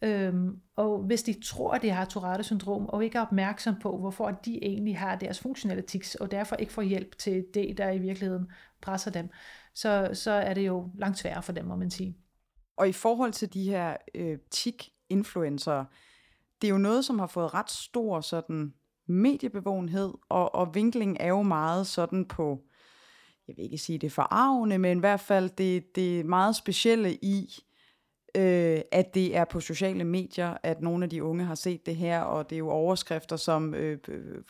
Øhm, 0.02 0.60
og 0.76 1.04
hvis 1.04 1.24
de 1.24 1.36
tror, 1.46 1.72
at 1.72 1.82
de 1.82 1.90
har 1.90 2.06
Tourette-syndrom, 2.06 2.86
og 2.86 3.04
ikke 3.04 3.18
er 3.18 3.22
opmærksom 3.22 3.76
på, 3.82 3.98
hvorfor 3.98 4.32
de 4.32 4.64
egentlig 4.64 4.98
har 4.98 5.16
deres 5.16 5.40
funktionelle 5.40 5.84
tics, 5.84 6.16
og 6.16 6.32
derfor 6.32 6.56
ikke 6.56 6.74
får 6.74 6.82
hjælp 6.82 7.18
til 7.18 7.46
det, 7.54 7.78
der 7.78 7.92
i 7.92 8.00
virkeligheden 8.00 8.52
presser 8.82 9.12
dem, 9.12 9.30
så, 9.74 10.10
så 10.14 10.32
er 10.32 10.54
det 10.54 10.68
jo 10.68 10.90
langt 10.98 11.18
sværere 11.18 11.44
for 11.44 11.52
dem, 11.52 11.66
må 11.66 11.76
man 11.76 11.92
sige. 11.92 12.18
Og 12.78 12.90
i 12.90 12.92
forhold 12.92 13.32
til 13.32 13.54
de 13.54 13.64
her 13.64 13.98
øh, 14.16 14.38
TIC-influencer, 14.52 15.86
det 16.62 16.68
er 16.68 16.72
jo 16.72 16.78
noget, 16.78 17.06
som 17.06 17.20
har 17.20 17.28
fået 17.28 17.54
ret 17.54 17.72
stor 17.72 18.22
sådan 18.22 18.74
mediebevågenhed, 19.08 20.14
og, 20.30 20.56
og 20.56 20.76
vinklingen 20.76 21.18
er 21.20 21.28
jo 21.28 21.42
meget 21.42 21.88
sådan 21.88 22.26
på, 22.26 22.64
jeg 23.48 23.58
vil 23.58 23.64
ikke 23.64 23.78
sige 23.78 24.00
det 24.00 24.12
forarvende, 24.12 24.78
men 24.78 24.98
i 24.98 25.00
hvert 25.00 25.20
fald 25.20 25.50
det, 25.50 25.96
det 25.96 26.26
meget 26.26 26.56
specielle 26.56 27.16
i, 27.16 27.64
øh, 28.36 28.82
at 28.92 29.14
det 29.14 29.36
er 29.36 29.46
på 29.46 29.60
sociale 29.60 30.04
medier, 30.04 30.58
at 30.64 30.82
nogle 30.82 31.04
af 31.04 31.10
de 31.10 31.24
unge 31.24 31.46
har 31.46 31.56
set 31.56 31.86
det 31.86 31.96
her, 31.96 32.22
og 32.22 32.50
det 32.50 32.56
er 32.56 32.60
jo 32.60 32.70
overskrifter 32.70 33.36
som 33.36 33.74
øh, 33.74 33.98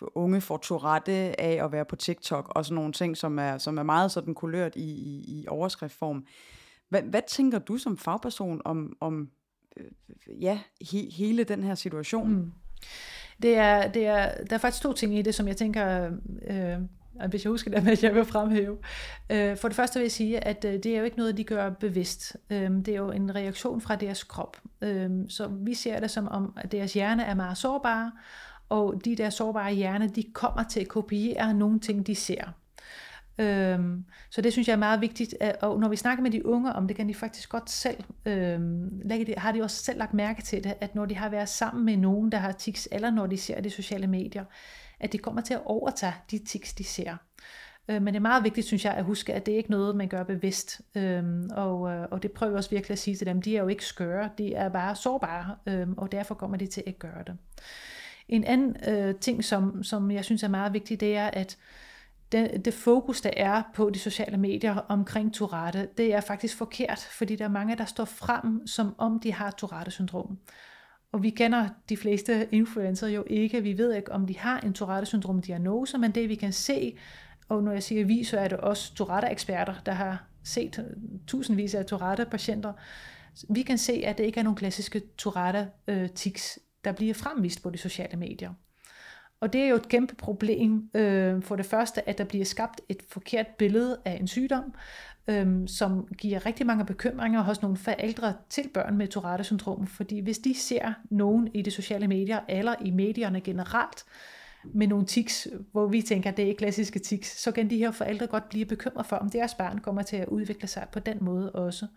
unge 0.02 0.42
får 0.42 0.58
Tourette 0.58 1.42
af 1.42 1.66
at 1.66 1.72
være 1.72 1.86
på 1.86 1.96
TikTok, 1.96 2.52
og 2.56 2.66
sådan 2.66 2.76
nogle 2.76 2.94
ting, 2.94 3.18
som 3.18 3.40
er, 3.40 3.58
som 3.58 3.78
er 3.78 3.84
meget 3.84 4.12
sådan 4.12 4.34
kulørt 4.34 4.76
i, 4.76 4.90
i, 4.90 5.24
i 5.28 5.46
overskriftform. 5.48 6.26
Hvad, 6.90 7.02
hvad 7.02 7.22
tænker 7.28 7.60
du 7.60 7.78
som 7.78 7.98
fagperson 7.98 8.62
om, 8.66 8.98
om 9.00 9.30
øh, 9.78 9.86
ja, 10.42 10.60
he, 10.92 11.10
hele 11.12 11.44
den 11.44 11.64
her 11.64 11.76
situation? 11.76 12.34
Mm. 12.34 12.52
Det 13.42 13.56
er, 13.56 13.92
det 13.92 14.06
er, 14.06 14.44
der 14.44 14.56
er 14.56 14.60
faktisk 14.60 14.84
to 14.84 14.94
ting 14.94 15.18
i 15.18 15.22
det, 15.22 15.36
som 15.36 15.48
jeg 15.48 15.58
tænker, 15.58 16.12
øh, 16.50 16.78
hvis 17.28 17.44
jeg 17.44 17.50
husker 17.50 17.72
det, 17.72 17.88
at 17.92 18.04
jeg 18.04 18.16
vil 18.16 18.26
fremhæve. 18.26 18.78
Øh, 19.30 19.58
for 19.58 19.68
det 19.68 19.76
første 19.76 20.00
vil 20.00 20.04
jeg 20.04 20.12
sige, 20.12 20.48
at 20.48 20.66
øh, 20.66 20.74
det 20.74 20.86
er 20.86 20.98
jo 20.98 21.04
ikke 21.04 21.18
noget, 21.18 21.38
de 21.38 21.44
gør 21.44 21.70
bevidst. 21.70 22.38
Øh, 22.50 22.72
det 22.72 22.88
er 22.88 22.98
jo 22.98 23.12
en 23.12 23.36
reaktion 23.36 23.82
fra 23.82 23.96
deres 23.96 24.24
krop. 24.24 24.58
Øh, 24.82 25.10
så 25.30 25.48
vi 25.48 25.74
ser 25.74 26.00
det 26.00 26.12
som 26.12 26.28
om, 26.28 26.54
at 26.58 26.72
deres 26.72 26.94
hjerne 26.94 27.24
er 27.24 27.36
meget 27.36 27.58
sårbare, 27.58 28.12
og 28.70 29.02
de 29.06 29.16
der 29.16 29.30
sårbare 29.30 29.74
hjerne, 29.74 30.08
de 30.08 30.24
kommer 30.34 30.64
til 30.64 30.80
at 30.80 30.88
kopiere 30.88 31.54
nogle 31.54 31.80
ting, 31.80 32.08
de 32.08 32.16
ser. 32.16 32.44
Øhm, 33.40 34.06
så 34.30 34.42
det 34.42 34.52
synes 34.52 34.68
jeg 34.68 34.74
er 34.74 34.78
meget 34.78 35.02
vigtigt, 35.02 35.36
og 35.62 35.80
når 35.80 35.90
vi 35.90 35.96
snakker 35.96 36.24
med 36.24 36.32
de 36.32 36.46
unge 36.46 36.74
om 36.74 36.88
det, 36.88 36.96
kan 36.96 37.10
de 37.10 37.16
faktisk 37.16 37.50
godt 37.50 37.70
selv, 37.70 38.04
øhm, 38.26 39.02
lægge 39.06 39.36
har 39.38 39.52
de 39.52 39.62
også 39.62 39.84
selv 39.84 39.98
lagt 39.98 40.14
mærke 40.14 40.42
til 40.42 40.64
det, 40.64 40.74
at 40.82 40.96
når 40.96 41.06
de 41.06 41.16
har 41.16 41.30
været 41.30 41.50
sammen 41.50 41.86
med 41.86 41.98
nogen, 41.98 42.32
der 42.32 42.38
har 42.38 42.52
tics, 42.52 42.88
eller 42.92 43.10
når 43.10 43.28
de 43.28 43.38
ser 43.38 43.62
de 43.62 43.70
sociale 43.70 44.08
medier, 44.08 44.46
at 45.00 45.12
det 45.12 45.22
kommer 45.22 45.42
til 45.42 45.54
at 45.54 45.62
overtage 45.66 46.14
de 46.32 46.38
tics, 46.38 46.74
de 46.74 46.84
ser. 46.84 47.16
Øh, 47.90 48.02
men 48.02 48.08
det 48.08 48.16
er 48.16 48.22
meget 48.22 48.44
vigtigt, 48.44 48.68
synes 48.68 48.86
jeg, 48.86 48.94
at 48.94 49.04
huske, 49.04 49.34
at 49.34 49.46
det 49.46 49.54
er 49.54 49.58
ikke 49.58 49.72
noget, 49.72 49.96
man 49.96 50.08
gør 50.08 50.24
bevidst. 50.24 50.82
Øhm, 50.96 51.50
og, 51.52 51.92
øh, 51.92 52.08
og 52.12 52.24
det 52.24 52.32
prøver 52.32 52.52
jeg 52.52 52.58
også 52.58 52.70
virkelig 52.70 52.94
at 52.94 53.00
sige 53.00 53.16
til 53.16 53.28
dem. 53.28 53.42
De 53.42 53.58
er 53.58 53.62
jo 53.62 53.68
ikke 53.68 53.86
skøre, 53.86 54.30
de 54.38 54.54
er 54.54 54.70
bare 54.70 54.96
sårbare, 54.96 55.56
øhm, 55.66 55.94
og 55.98 56.12
derfor 56.12 56.36
kommer 56.36 56.58
de 56.58 56.68
til 56.68 56.84
at 56.88 57.00
gøre 57.00 57.24
det. 57.28 57.38
En 58.28 58.44
anden 58.44 58.76
øh, 58.90 59.16
ting, 59.16 59.44
som, 59.44 59.84
som 59.84 60.12
jeg 60.12 60.26
synes 60.26 60.44
er 60.44 60.48
meget 60.48 60.74
vigtig, 60.74 61.00
det 61.00 61.16
er, 61.16 61.28
at 61.28 61.58
det, 62.32 62.66
det 62.66 62.74
fokus, 62.74 63.22
der 63.22 63.32
er 63.38 63.64
på 63.74 63.90
de 63.90 64.00
sociale 64.00 64.38
medier 64.38 64.76
omkring 64.76 65.34
Tourette, 65.34 65.90
det 65.98 66.14
er 66.14 66.22
faktisk 66.22 66.58
forkert, 66.58 67.00
fordi 67.00 67.36
der 67.36 67.46
er 67.46 67.50
mange, 67.50 67.76
der 67.76 67.86
står 67.86 68.06
frem, 68.06 68.68
som 68.68 68.96
om 68.98 69.20
de 69.20 69.34
har 69.34 69.52
Tourette-syndrom. 69.52 70.38
Og 71.12 71.24
vi 71.24 71.30
kender 71.30 71.70
de 71.90 71.98
fleste 71.98 72.48
influencer 72.52 73.08
jo 73.08 73.24
ikke. 73.28 73.64
Vi 73.64 73.78
ved 73.78 73.94
ikke, 73.94 74.12
om 74.12 74.28
de 74.28 74.38
har 74.38 74.60
en 74.60 74.74
Tourette-syndrom-diagnose, 74.74 75.98
men 75.98 76.12
det 76.12 76.30
vi 76.30 76.36
kan 76.36 76.54
se, 76.54 76.98
og 77.50 77.64
når 77.64 77.72
jeg 77.72 77.84
siger 77.84 78.06
vi, 78.06 78.24
så 78.24 78.40
er 78.40 78.48
det 78.48 78.58
også 78.58 78.96
Tourette-eksperter, 78.96 79.74
der 79.86 79.92
har 79.92 80.24
set 80.44 80.96
tusindvis 81.28 81.76
af 81.76 81.86
Tourette-patienter. 81.86 82.74
Vi 83.50 83.62
kan 83.62 83.78
se, 83.78 83.94
at 84.06 84.18
det 84.18 84.24
ikke 84.24 84.40
er 84.40 84.44
nogen 84.44 84.58
klassiske 84.58 85.02
Tourette-tics, 85.18 86.58
øh, 86.58 86.64
der 86.84 86.92
bliver 86.92 87.14
fremvist 87.14 87.64
på 87.64 87.70
de 87.70 87.78
sociale 87.78 88.18
medier. 88.18 88.54
Og 89.42 89.54
det 89.54 89.62
er 89.62 89.68
jo 89.68 89.76
et 89.76 89.90
kæmpe 89.90 90.16
problem 90.16 90.90
øh, 90.94 91.42
for 91.42 91.56
det 91.56 91.66
første, 91.66 92.10
at 92.10 92.18
der 92.18 92.24
bliver 92.24 92.46
skabt 92.46 92.82
et 92.90 92.98
forkert 93.10 93.48
billede 93.48 93.98
af 94.06 94.18
en 94.20 94.28
sygdom, 94.28 94.74
øh, 95.28 95.68
som 95.68 96.08
giver 96.18 96.46
rigtig 96.46 96.66
mange 96.66 96.86
bekymringer 96.86 97.42
hos 97.42 97.62
nogle 97.62 97.78
forældre 97.78 98.34
til 98.50 98.70
børn 98.74 98.98
med 98.98 99.08
Tourette-syndrom. 99.08 99.88
Fordi 99.88 100.20
hvis 100.20 100.40
de 100.40 100.54
ser 100.54 100.94
nogen 101.10 101.50
i 101.54 101.62
de 101.62 101.72
sociale 101.72 102.08
medier 102.08 102.40
eller 102.50 102.76
i 102.82 102.92
medierne 102.92 103.42
generelt 103.42 104.06
med 104.64 104.88
nogle 104.88 105.06
tics, 105.06 105.48
hvor 105.72 105.88
vi 105.88 106.02
tænker, 106.02 106.30
at 106.30 106.38
det 106.38 106.50
er 106.50 106.56
klassiske 106.56 107.00
tics, 107.00 107.42
så 107.42 107.52
kan 107.52 107.70
de 107.70 107.78
her 107.78 107.92
forældre 107.92 108.28
godt 108.28 108.50
blive 108.50 108.66
bekymret 108.66 109.06
for, 109.06 109.16
om 109.16 109.30
deres 109.30 109.54
barn 109.54 109.78
kommer 109.78 110.02
til 110.02 110.18
at 110.18 110.28
udvikle 110.28 110.68
sig 110.68 110.88
på 110.92 111.00
den 111.00 111.18
måde 111.22 111.52
også. 111.52 111.88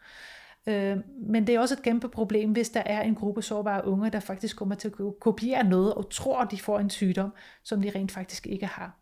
Øh, 0.68 0.96
men 1.26 1.46
det 1.46 1.54
er 1.54 1.60
også 1.60 1.74
et 1.74 1.82
kæmpe 1.82 2.08
problem, 2.08 2.52
hvis 2.52 2.70
der 2.70 2.82
er 2.86 3.02
en 3.02 3.14
gruppe 3.14 3.42
sårbare 3.42 3.86
unge, 3.86 4.10
der 4.10 4.20
faktisk 4.20 4.56
kommer 4.56 4.74
til 4.74 4.88
at 4.88 4.94
kopiere 5.20 5.64
noget 5.64 5.94
og 5.94 6.10
tror, 6.10 6.44
de 6.44 6.58
får 6.58 6.78
en 6.78 6.90
sygdom, 6.90 7.32
som 7.64 7.82
de 7.82 7.90
rent 7.94 8.12
faktisk 8.12 8.46
ikke 8.46 8.66
har. 8.66 8.98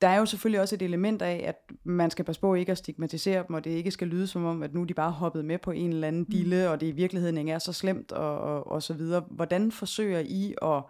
Der 0.00 0.08
er 0.08 0.18
jo 0.18 0.26
selvfølgelig 0.26 0.60
også 0.60 0.74
et 0.74 0.82
element 0.82 1.22
af, 1.22 1.44
at 1.46 1.76
man 1.84 2.10
skal 2.10 2.24
passe 2.24 2.40
på 2.40 2.54
ikke 2.54 2.72
at 2.72 2.78
stigmatisere 2.78 3.44
dem, 3.48 3.54
og 3.54 3.64
det 3.64 3.70
ikke 3.70 3.90
skal 3.90 4.08
lyde 4.08 4.26
som 4.26 4.44
om, 4.44 4.62
at 4.62 4.74
nu 4.74 4.80
er 4.80 4.84
de 4.84 4.94
bare 4.94 5.10
hoppet 5.10 5.44
med 5.44 5.58
på 5.58 5.70
en 5.70 5.90
eller 5.90 6.08
anden 6.08 6.22
mm. 6.22 6.30
dille, 6.30 6.64
mm. 6.66 6.72
og 6.72 6.80
det 6.80 6.86
i 6.86 6.90
virkeligheden 6.90 7.38
ikke 7.38 7.52
er 7.52 7.58
så 7.58 7.72
slemt, 7.72 8.12
og, 8.12 8.40
og, 8.40 8.66
og 8.66 8.82
så 8.82 8.94
videre. 8.94 9.24
Hvordan 9.30 9.72
forsøger 9.72 10.18
I 10.18 10.54
at 10.62 10.82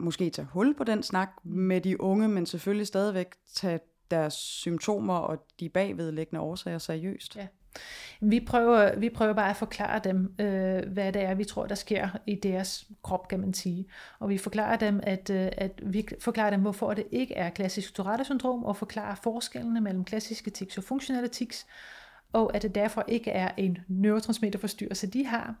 måske 0.00 0.30
tage 0.30 0.48
hul 0.52 0.74
på 0.74 0.84
den 0.84 1.02
snak 1.02 1.28
med 1.44 1.80
de 1.80 2.00
unge, 2.00 2.28
men 2.28 2.46
selvfølgelig 2.46 2.86
stadigvæk 2.86 3.26
tage 3.54 3.80
deres 4.10 4.34
symptomer 4.34 5.16
og 5.16 5.46
de 5.60 5.68
bagvedliggende 5.68 6.40
årsager 6.40 6.78
seriøst? 6.78 7.36
Ja. 7.36 7.46
Vi 8.20 8.40
prøver, 8.40 8.98
vi 8.98 9.10
prøver 9.10 9.32
bare 9.32 9.50
at 9.50 9.56
forklare 9.56 10.00
dem, 10.04 10.34
øh, 10.38 10.92
hvad 10.92 11.12
det 11.12 11.22
er, 11.22 11.34
vi 11.34 11.44
tror, 11.44 11.66
der 11.66 11.74
sker 11.74 12.08
i 12.26 12.34
deres 12.34 12.86
krop, 13.02 13.28
kan 13.28 13.40
man 13.40 13.54
sige. 13.54 13.86
Og 14.18 14.28
vi 14.28 14.38
forklarer 14.38 14.76
dem, 14.76 15.00
at, 15.02 15.30
øh, 15.30 15.48
at 15.56 15.80
vi 15.82 16.06
forklarer 16.20 16.50
dem, 16.50 16.60
hvorfor 16.60 16.94
det 16.94 17.04
ikke 17.12 17.34
er 17.34 17.50
klassisk 17.50 17.94
Tourette-syndrom, 17.94 18.64
og 18.64 18.76
forklarer 18.76 19.14
forskellene 19.14 19.80
mellem 19.80 20.04
klassiske 20.04 20.50
tics 20.50 20.78
og 20.78 20.84
funktionelle 20.84 21.28
tics, 21.28 21.66
og 22.32 22.56
at 22.56 22.62
det 22.62 22.74
derfor 22.74 23.04
ikke 23.08 23.30
er 23.30 23.50
en 23.56 23.78
neurotransmitterforstyrrelse, 23.88 25.06
de 25.06 25.26
har, 25.26 25.54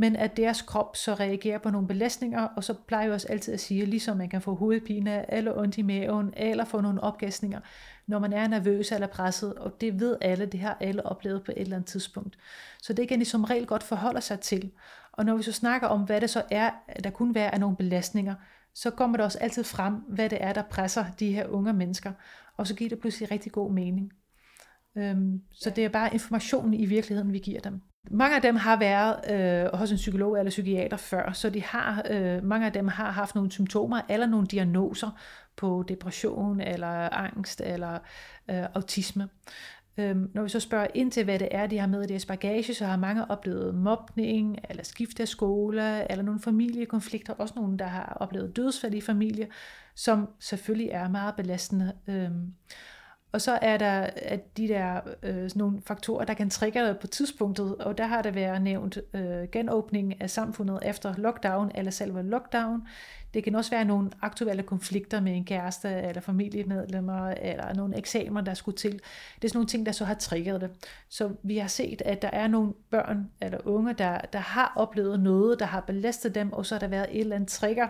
men 0.00 0.16
at 0.16 0.36
deres 0.36 0.62
krop 0.62 0.96
så 0.96 1.14
reagerer 1.14 1.58
på 1.58 1.70
nogle 1.70 1.88
belastninger, 1.88 2.42
og 2.42 2.64
så 2.64 2.74
plejer 2.86 3.04
jeg 3.04 3.12
også 3.12 3.28
altid 3.28 3.54
at 3.54 3.60
sige, 3.60 3.84
ligesom 3.84 4.16
man 4.16 4.28
kan 4.28 4.42
få 4.42 4.54
hovedpine, 4.54 5.34
eller 5.34 5.58
ondt 5.58 5.78
i 5.78 5.82
maven, 5.82 6.34
eller 6.36 6.64
få 6.64 6.80
nogle 6.80 7.00
opgæsninger, 7.00 7.60
når 8.08 8.18
man 8.18 8.32
er 8.32 8.48
nervøs 8.48 8.92
eller 8.92 9.06
presset, 9.06 9.54
og 9.54 9.80
det 9.80 10.00
ved 10.00 10.16
alle, 10.20 10.46
det 10.46 10.60
har 10.60 10.76
alle 10.80 11.06
oplevet 11.06 11.44
på 11.44 11.52
et 11.52 11.60
eller 11.60 11.76
andet 11.76 11.88
tidspunkt. 11.88 12.38
Så 12.82 12.92
det 12.92 13.08
kan 13.08 13.20
de 13.20 13.24
som 13.24 13.44
regel 13.44 13.66
godt 13.66 13.82
forholde 13.82 14.20
sig 14.20 14.40
til. 14.40 14.70
Og 15.12 15.24
når 15.24 15.36
vi 15.36 15.42
så 15.42 15.52
snakker 15.52 15.88
om, 15.88 16.04
hvad 16.04 16.20
det 16.20 16.30
så 16.30 16.42
er, 16.50 16.70
der 17.04 17.10
kunne 17.10 17.34
være 17.34 17.54
af 17.54 17.60
nogle 17.60 17.76
belastninger, 17.76 18.34
så 18.74 18.90
kommer 18.90 19.16
det 19.16 19.24
også 19.24 19.38
altid 19.38 19.64
frem, 19.64 19.94
hvad 19.94 20.28
det 20.28 20.38
er, 20.40 20.52
der 20.52 20.62
presser 20.62 21.04
de 21.20 21.32
her 21.32 21.46
unge 21.46 21.72
mennesker, 21.72 22.12
og 22.56 22.66
så 22.66 22.74
giver 22.74 22.90
det 22.90 22.98
pludselig 22.98 23.30
rigtig 23.30 23.52
god 23.52 23.72
mening. 23.72 24.12
Øhm, 24.96 25.42
så 25.52 25.70
det 25.70 25.84
er 25.84 25.88
bare 25.88 26.12
informationen 26.12 26.74
i 26.74 26.86
virkeligheden, 26.86 27.32
vi 27.32 27.38
giver 27.38 27.60
dem. 27.60 27.82
Mange 28.10 28.36
af 28.36 28.42
dem 28.42 28.56
har 28.56 28.76
været 28.78 29.16
øh, 29.30 29.78
hos 29.78 29.90
en 29.90 29.96
psykolog 29.96 30.38
eller 30.38 30.50
psykiater 30.50 30.96
før, 30.96 31.32
så 31.32 31.50
de 31.50 31.62
har, 31.62 32.02
øh, 32.10 32.44
mange 32.44 32.66
af 32.66 32.72
dem 32.72 32.88
har 32.88 33.10
haft 33.10 33.34
nogle 33.34 33.52
symptomer 33.52 34.00
eller 34.08 34.26
nogle 34.26 34.46
diagnoser 34.46 35.10
på 35.56 35.84
depression 35.88 36.60
eller 36.60 37.14
angst 37.14 37.60
eller 37.60 37.98
øh, 38.50 38.64
autisme. 38.74 39.28
Øhm, 39.98 40.30
når 40.34 40.42
vi 40.42 40.48
så 40.48 40.60
spørger 40.60 40.86
ind 40.94 41.12
til, 41.12 41.24
hvad 41.24 41.38
det 41.38 41.48
er, 41.50 41.66
de 41.66 41.78
har 41.78 41.86
med 41.86 42.02
i 42.02 42.06
deres 42.06 42.26
bagage, 42.26 42.74
så 42.74 42.84
har 42.84 42.96
mange 42.96 43.30
oplevet 43.30 43.74
mobning, 43.74 44.58
eller 44.70 44.84
skift 44.84 45.20
af 45.20 45.28
skole, 45.28 46.10
eller 46.10 46.24
nogle 46.24 46.40
familiekonflikter, 46.40 47.32
også 47.32 47.54
nogle, 47.56 47.78
der 47.78 47.86
har 47.86 48.16
oplevet 48.20 48.56
dødsfald 48.56 48.94
i 48.94 49.00
familie, 49.00 49.48
som 49.94 50.28
selvfølgelig 50.38 50.88
er 50.90 51.08
meget 51.08 51.36
belastende. 51.36 51.92
Øhm, 52.08 52.54
og 53.32 53.40
så 53.40 53.58
er 53.62 53.76
der 53.76 54.10
at 54.16 54.56
de 54.56 54.68
der 54.68 55.00
øh, 55.22 55.34
sådan 55.34 55.50
nogle 55.54 55.80
faktorer, 55.86 56.24
der 56.24 56.34
kan 56.34 56.50
trigge 56.50 56.94
på 57.00 57.06
tidspunktet, 57.06 57.76
og 57.76 57.98
der 57.98 58.06
har 58.06 58.22
der 58.22 58.30
været 58.30 58.62
nævnt 58.62 58.98
øh, 59.14 59.48
genåbning 59.52 60.20
af 60.20 60.30
samfundet 60.30 60.78
efter 60.82 61.14
lockdown 61.16 61.70
eller 61.74 61.90
selve 61.90 62.22
lockdown. 62.22 62.82
Det 63.34 63.44
kan 63.44 63.54
også 63.54 63.70
være 63.70 63.84
nogle 63.84 64.10
aktuelle 64.22 64.62
konflikter 64.62 65.20
med 65.20 65.36
en 65.36 65.44
kæreste 65.44 65.88
eller 65.88 66.20
familiemedlemmer 66.20 67.28
eller 67.28 67.74
nogle 67.74 67.96
eksamener, 67.96 68.40
der 68.40 68.54
skulle 68.54 68.76
til. 68.76 68.92
Det 68.92 69.44
er 69.44 69.48
sådan 69.48 69.56
nogle 69.56 69.68
ting, 69.68 69.86
der 69.86 69.92
så 69.92 70.04
har 70.04 70.14
trigget 70.14 70.60
det. 70.60 70.70
Så 71.08 71.30
vi 71.42 71.58
har 71.58 71.68
set, 71.68 72.02
at 72.04 72.22
der 72.22 72.30
er 72.32 72.48
nogle 72.48 72.72
børn 72.90 73.30
eller 73.40 73.58
unge, 73.64 73.92
der, 73.92 74.18
der 74.32 74.38
har 74.38 74.72
oplevet 74.76 75.20
noget, 75.20 75.60
der 75.60 75.66
har 75.66 75.80
belastet 75.80 76.34
dem, 76.34 76.52
og 76.52 76.66
så 76.66 76.74
har 76.74 76.80
der 76.80 76.88
været 76.88 77.06
et 77.10 77.20
eller 77.20 77.36
andet 77.36 77.48
trigger, 77.48 77.88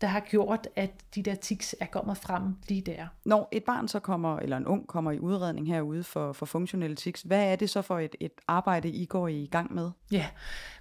der 0.00 0.06
har 0.06 0.20
gjort, 0.20 0.68
at 0.76 0.90
de 1.14 1.22
der 1.22 1.34
tics 1.34 1.76
er 1.80 1.86
kommet 1.86 2.16
frem 2.16 2.42
lige 2.68 2.82
der. 2.82 3.06
Når 3.24 3.48
et 3.52 3.64
barn 3.64 3.88
så 3.88 4.00
kommer, 4.00 4.36
eller 4.36 4.56
en 4.56 4.66
ung 4.66 4.86
kommer 4.86 5.12
i 5.12 5.18
udredning 5.18 5.66
herude 5.66 6.04
for, 6.04 6.32
for 6.32 6.46
funktionelle 6.46 6.96
tics, 6.96 7.22
hvad 7.22 7.52
er 7.52 7.56
det 7.56 7.70
så 7.70 7.82
for 7.82 7.98
et, 7.98 8.16
et 8.20 8.32
arbejde, 8.48 8.88
I 8.88 9.04
går 9.04 9.28
i 9.28 9.48
gang 9.50 9.74
med? 9.74 9.90
Ja, 10.12 10.26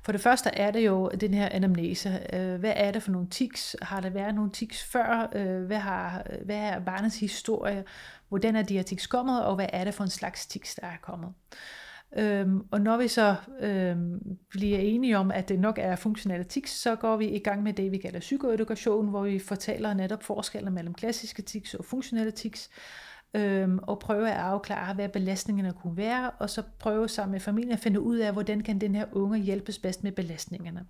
for 0.01 0.11
det 0.11 0.21
første 0.21 0.49
er 0.49 0.71
det 0.71 0.85
jo 0.85 1.09
den 1.09 1.33
her 1.33 1.49
anamnese. 1.51 2.19
Øh, 2.33 2.59
hvad 2.59 2.73
er 2.75 2.91
det 2.91 3.03
for 3.03 3.11
nogle 3.11 3.27
tics? 3.29 3.75
Har 3.81 4.01
der 4.01 4.09
været 4.09 4.35
nogle 4.35 4.51
tics 4.51 4.83
før? 4.83 5.29
Øh, 5.35 5.63
hvad, 5.63 5.77
har, 5.77 6.25
hvad 6.45 6.57
er 6.57 6.79
barnets 6.79 7.19
historie? 7.19 7.83
Hvordan 8.29 8.55
er 8.55 8.61
de 8.61 8.73
her 8.73 8.83
tics 8.83 9.07
kommet, 9.07 9.45
og 9.45 9.55
hvad 9.55 9.67
er 9.73 9.83
det 9.83 9.93
for 9.93 10.03
en 10.03 10.09
slags 10.09 10.47
tics, 10.47 10.75
der 10.75 10.87
er 10.87 10.97
kommet? 11.01 11.33
Øhm, 12.17 12.61
og 12.71 12.81
når 12.81 12.97
vi 12.97 13.07
så 13.07 13.35
øhm, 13.59 14.37
bliver 14.49 14.79
enige 14.79 15.17
om, 15.17 15.31
at 15.31 15.49
det 15.49 15.59
nok 15.59 15.79
er 15.81 15.95
funktionel 15.95 16.45
tics, 16.45 16.71
så 16.71 16.95
går 16.95 17.17
vi 17.17 17.27
i 17.27 17.39
gang 17.39 17.63
med 17.63 17.73
det, 17.73 17.91
vi 17.91 17.97
kalder 17.97 18.19
psykoedukation, 18.19 19.09
hvor 19.09 19.23
vi 19.23 19.39
fortæller 19.39 19.93
netop 19.93 20.23
forskellen 20.23 20.73
mellem 20.73 20.93
klassisk 20.93 21.45
tics 21.45 21.73
og 21.73 21.85
funktionel 21.85 22.31
tics, 22.31 22.69
øhm, 23.33 23.79
og 23.81 23.99
prøve 23.99 24.29
at 24.29 24.37
afklare, 24.37 24.93
hvad 24.93 25.09
belastningerne 25.09 25.73
kunne 25.73 25.97
være, 25.97 26.31
og 26.31 26.49
så 26.49 26.63
prøve 26.79 27.09
sammen 27.09 27.31
med 27.31 27.39
familien 27.39 27.73
at 27.73 27.79
finde 27.79 27.99
ud 27.99 28.17
af, 28.17 28.33
hvordan 28.33 28.61
kan 28.61 28.81
den 28.81 28.95
her 28.95 29.05
unge 29.11 29.39
hjælpes 29.39 29.79
bedst 29.79 30.03
med 30.03 30.11
belastningerne. 30.11 30.85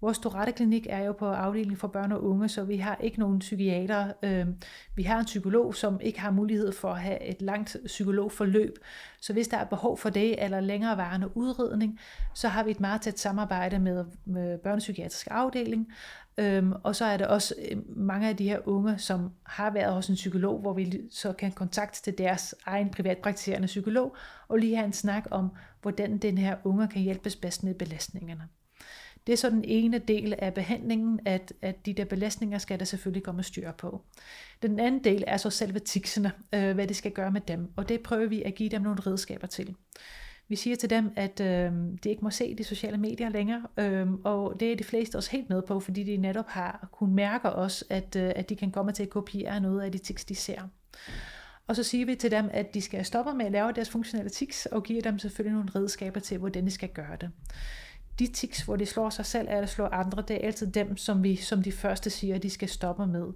Vores 0.00 0.18
Dorette-klinik 0.18 0.86
er 0.90 1.04
jo 1.04 1.12
på 1.12 1.26
afdeling 1.26 1.78
for 1.78 1.88
børn 1.88 2.12
og 2.12 2.24
unge, 2.24 2.48
så 2.48 2.64
vi 2.64 2.76
har 2.76 2.96
ikke 2.96 3.18
nogen 3.18 3.38
psykiater. 3.38 4.12
Øh, 4.22 4.46
vi 4.94 5.02
har 5.02 5.18
en 5.18 5.24
psykolog, 5.24 5.74
som 5.74 6.00
ikke 6.00 6.20
har 6.20 6.30
mulighed 6.30 6.72
for 6.72 6.90
at 6.90 7.00
have 7.00 7.22
et 7.22 7.42
langt 7.42 7.76
psykologforløb. 7.86 8.78
Så 9.20 9.32
hvis 9.32 9.48
der 9.48 9.56
er 9.56 9.64
behov 9.64 9.98
for 9.98 10.10
det, 10.10 10.44
eller 10.44 10.60
længerevarende 10.60 11.36
udredning, 11.36 12.00
så 12.34 12.48
har 12.48 12.64
vi 12.64 12.70
et 12.70 12.80
meget 12.80 13.00
tæt 13.00 13.18
samarbejde 13.18 13.78
med, 13.78 14.04
med 14.24 14.58
børnepsykiatrisk 14.58 15.28
afdeling. 15.30 15.92
Øh, 16.38 16.70
og 16.82 16.96
så 16.96 17.04
er 17.04 17.16
der 17.16 17.26
også 17.26 17.54
øh, 17.70 17.78
mange 17.88 18.28
af 18.28 18.36
de 18.36 18.48
her 18.48 18.68
unge, 18.68 18.98
som 18.98 19.30
har 19.42 19.70
været 19.70 19.94
hos 19.94 20.08
en 20.08 20.14
psykolog, 20.14 20.60
hvor 20.60 20.72
vi 20.72 21.00
så 21.10 21.32
kan 21.32 21.52
kontakte 21.52 22.02
til 22.02 22.18
deres 22.18 22.54
egen 22.66 22.90
privatpraktiserende 22.90 23.66
psykolog, 23.66 24.16
og 24.48 24.58
lige 24.58 24.76
have 24.76 24.86
en 24.86 24.92
snak 24.92 25.26
om, 25.30 25.50
hvordan 25.82 26.18
den 26.18 26.38
her 26.38 26.56
unge 26.64 26.88
kan 26.88 27.02
hjælpes 27.02 27.36
bedst 27.36 27.64
med 27.64 27.74
belastningerne. 27.74 28.48
Det 29.26 29.32
er 29.32 29.36
så 29.36 29.50
den 29.50 29.64
ene 29.64 29.98
del 29.98 30.34
af 30.38 30.54
behandlingen, 30.54 31.20
at, 31.24 31.52
at 31.62 31.86
de 31.86 31.92
der 31.92 32.04
belastninger 32.04 32.58
skal 32.58 32.78
der 32.78 32.84
selvfølgelig 32.84 33.22
komme 33.22 33.42
styr 33.42 33.72
på. 33.72 34.02
Den 34.62 34.80
anden 34.80 35.04
del 35.04 35.24
er 35.26 35.36
så 35.36 35.50
selve 35.50 35.78
tiksene, 35.78 36.32
øh, 36.54 36.74
hvad 36.74 36.86
det 36.86 36.96
skal 36.96 37.12
gøre 37.12 37.30
med 37.30 37.40
dem, 37.40 37.72
og 37.76 37.88
det 37.88 38.00
prøver 38.00 38.26
vi 38.26 38.42
at 38.42 38.54
give 38.54 38.68
dem 38.68 38.82
nogle 38.82 39.00
redskaber 39.00 39.46
til. 39.46 39.74
Vi 40.48 40.56
siger 40.56 40.76
til 40.76 40.90
dem, 40.90 41.12
at 41.16 41.40
øh, 41.40 41.72
de 42.04 42.08
ikke 42.08 42.24
må 42.24 42.30
se 42.30 42.54
de 42.54 42.64
sociale 42.64 42.98
medier 42.98 43.28
længere, 43.28 43.62
øh, 43.76 44.10
og 44.24 44.60
det 44.60 44.72
er 44.72 44.76
de 44.76 44.84
fleste 44.84 45.16
også 45.16 45.30
helt 45.30 45.50
med 45.50 45.62
på, 45.62 45.80
fordi 45.80 46.04
de 46.04 46.16
netop 46.16 46.48
har 46.48 46.88
kunnet 46.92 47.14
mærke 47.14 47.50
os, 47.50 47.84
at, 47.90 48.16
øh, 48.16 48.32
at 48.36 48.48
de 48.48 48.56
kan 48.56 48.70
komme 48.70 48.92
til 48.92 49.02
at 49.02 49.10
kopiere 49.10 49.60
noget 49.60 49.80
af 49.80 49.92
de 49.92 49.98
tiks, 49.98 50.24
de 50.24 50.34
ser. 50.34 50.62
Og 51.66 51.76
så 51.76 51.82
siger 51.82 52.06
vi 52.06 52.14
til 52.14 52.30
dem, 52.30 52.50
at 52.52 52.74
de 52.74 52.80
skal 52.80 53.04
stoppe 53.04 53.34
med 53.34 53.46
at 53.46 53.52
lave 53.52 53.72
deres 53.72 53.90
funktionelle 53.90 54.30
tics, 54.30 54.66
og 54.66 54.82
give 54.82 55.00
dem 55.00 55.18
selvfølgelig 55.18 55.54
nogle 55.54 55.70
redskaber 55.74 56.20
til, 56.20 56.38
hvordan 56.38 56.64
de 56.64 56.70
skal 56.70 56.88
gøre 56.88 57.16
det 57.20 57.30
de 58.20 58.26
tics, 58.26 58.62
hvor 58.62 58.76
de 58.76 58.86
slår 58.86 59.10
sig 59.10 59.26
selv 59.26 59.48
eller 59.50 59.66
slår 59.66 59.88
andre, 59.88 60.22
det 60.28 60.36
er 60.36 60.46
altid 60.46 60.66
dem, 60.66 60.96
som 60.96 61.22
vi 61.22 61.36
som 61.36 61.62
de 61.62 61.72
første 61.72 62.10
siger, 62.10 62.38
de 62.38 62.50
skal 62.50 62.68
stoppe 62.68 63.06
med. 63.06 63.26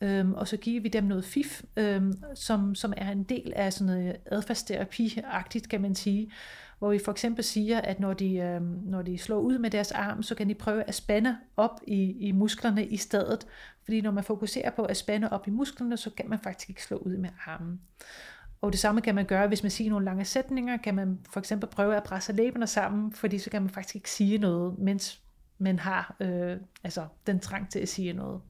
Øhm, 0.00 0.34
og 0.34 0.48
så 0.48 0.56
giver 0.56 0.80
vi 0.80 0.88
dem 0.88 1.04
noget 1.04 1.24
fif, 1.24 1.62
øhm, 1.76 2.22
som, 2.34 2.74
som 2.74 2.92
er 2.96 3.12
en 3.12 3.22
del 3.22 3.52
af 3.56 3.72
sådan 3.72 3.86
noget 3.86 4.16
adfærdsterapi-agtigt, 4.26 5.68
kan 5.68 5.80
man 5.80 5.94
sige, 5.94 6.32
hvor 6.78 6.90
vi 6.90 6.98
for 7.04 7.12
eksempel 7.12 7.44
siger, 7.44 7.80
at 7.80 8.00
når 8.00 8.12
de, 8.14 8.34
øhm, 8.36 8.78
når 8.84 9.02
de 9.02 9.18
slår 9.18 9.38
ud 9.38 9.58
med 9.58 9.70
deres 9.70 9.92
arm, 9.92 10.22
så 10.22 10.34
kan 10.34 10.48
de 10.48 10.54
prøve 10.54 10.82
at 10.82 10.94
spænde 10.94 11.36
op 11.56 11.80
i, 11.86 12.16
i 12.28 12.32
musklerne 12.32 12.86
i 12.86 12.96
stedet, 12.96 13.46
fordi 13.84 14.00
når 14.00 14.10
man 14.10 14.24
fokuserer 14.24 14.70
på 14.70 14.84
at 14.84 14.96
spænde 14.96 15.28
op 15.30 15.48
i 15.48 15.50
musklerne, 15.50 15.96
så 15.96 16.10
kan 16.10 16.28
man 16.28 16.38
faktisk 16.38 16.68
ikke 16.68 16.84
slå 16.84 16.96
ud 16.96 17.16
med 17.16 17.30
armen. 17.46 17.80
Og 18.66 18.72
det 18.72 18.80
samme 18.80 19.00
kan 19.00 19.14
man 19.14 19.24
gøre, 19.24 19.48
hvis 19.48 19.62
man 19.62 19.70
siger 19.70 19.90
nogle 19.90 20.04
lange 20.04 20.24
sætninger, 20.24 20.76
kan 20.76 20.94
man 20.94 21.18
for 21.30 21.40
eksempel 21.40 21.68
prøve 21.68 21.96
at 21.96 22.02
presse 22.02 22.32
læberne 22.32 22.66
sammen, 22.66 23.12
fordi 23.12 23.38
så 23.38 23.50
kan 23.50 23.62
man 23.62 23.70
faktisk 23.70 23.96
ikke 23.96 24.10
sige 24.10 24.38
noget, 24.38 24.78
mens 24.78 25.20
man 25.58 25.78
har 25.78 26.16
øh, 26.20 26.56
altså 26.84 27.06
den 27.26 27.40
trang 27.40 27.70
til 27.70 27.78
at 27.78 27.88
sige 27.88 28.12
noget. 28.12 28.40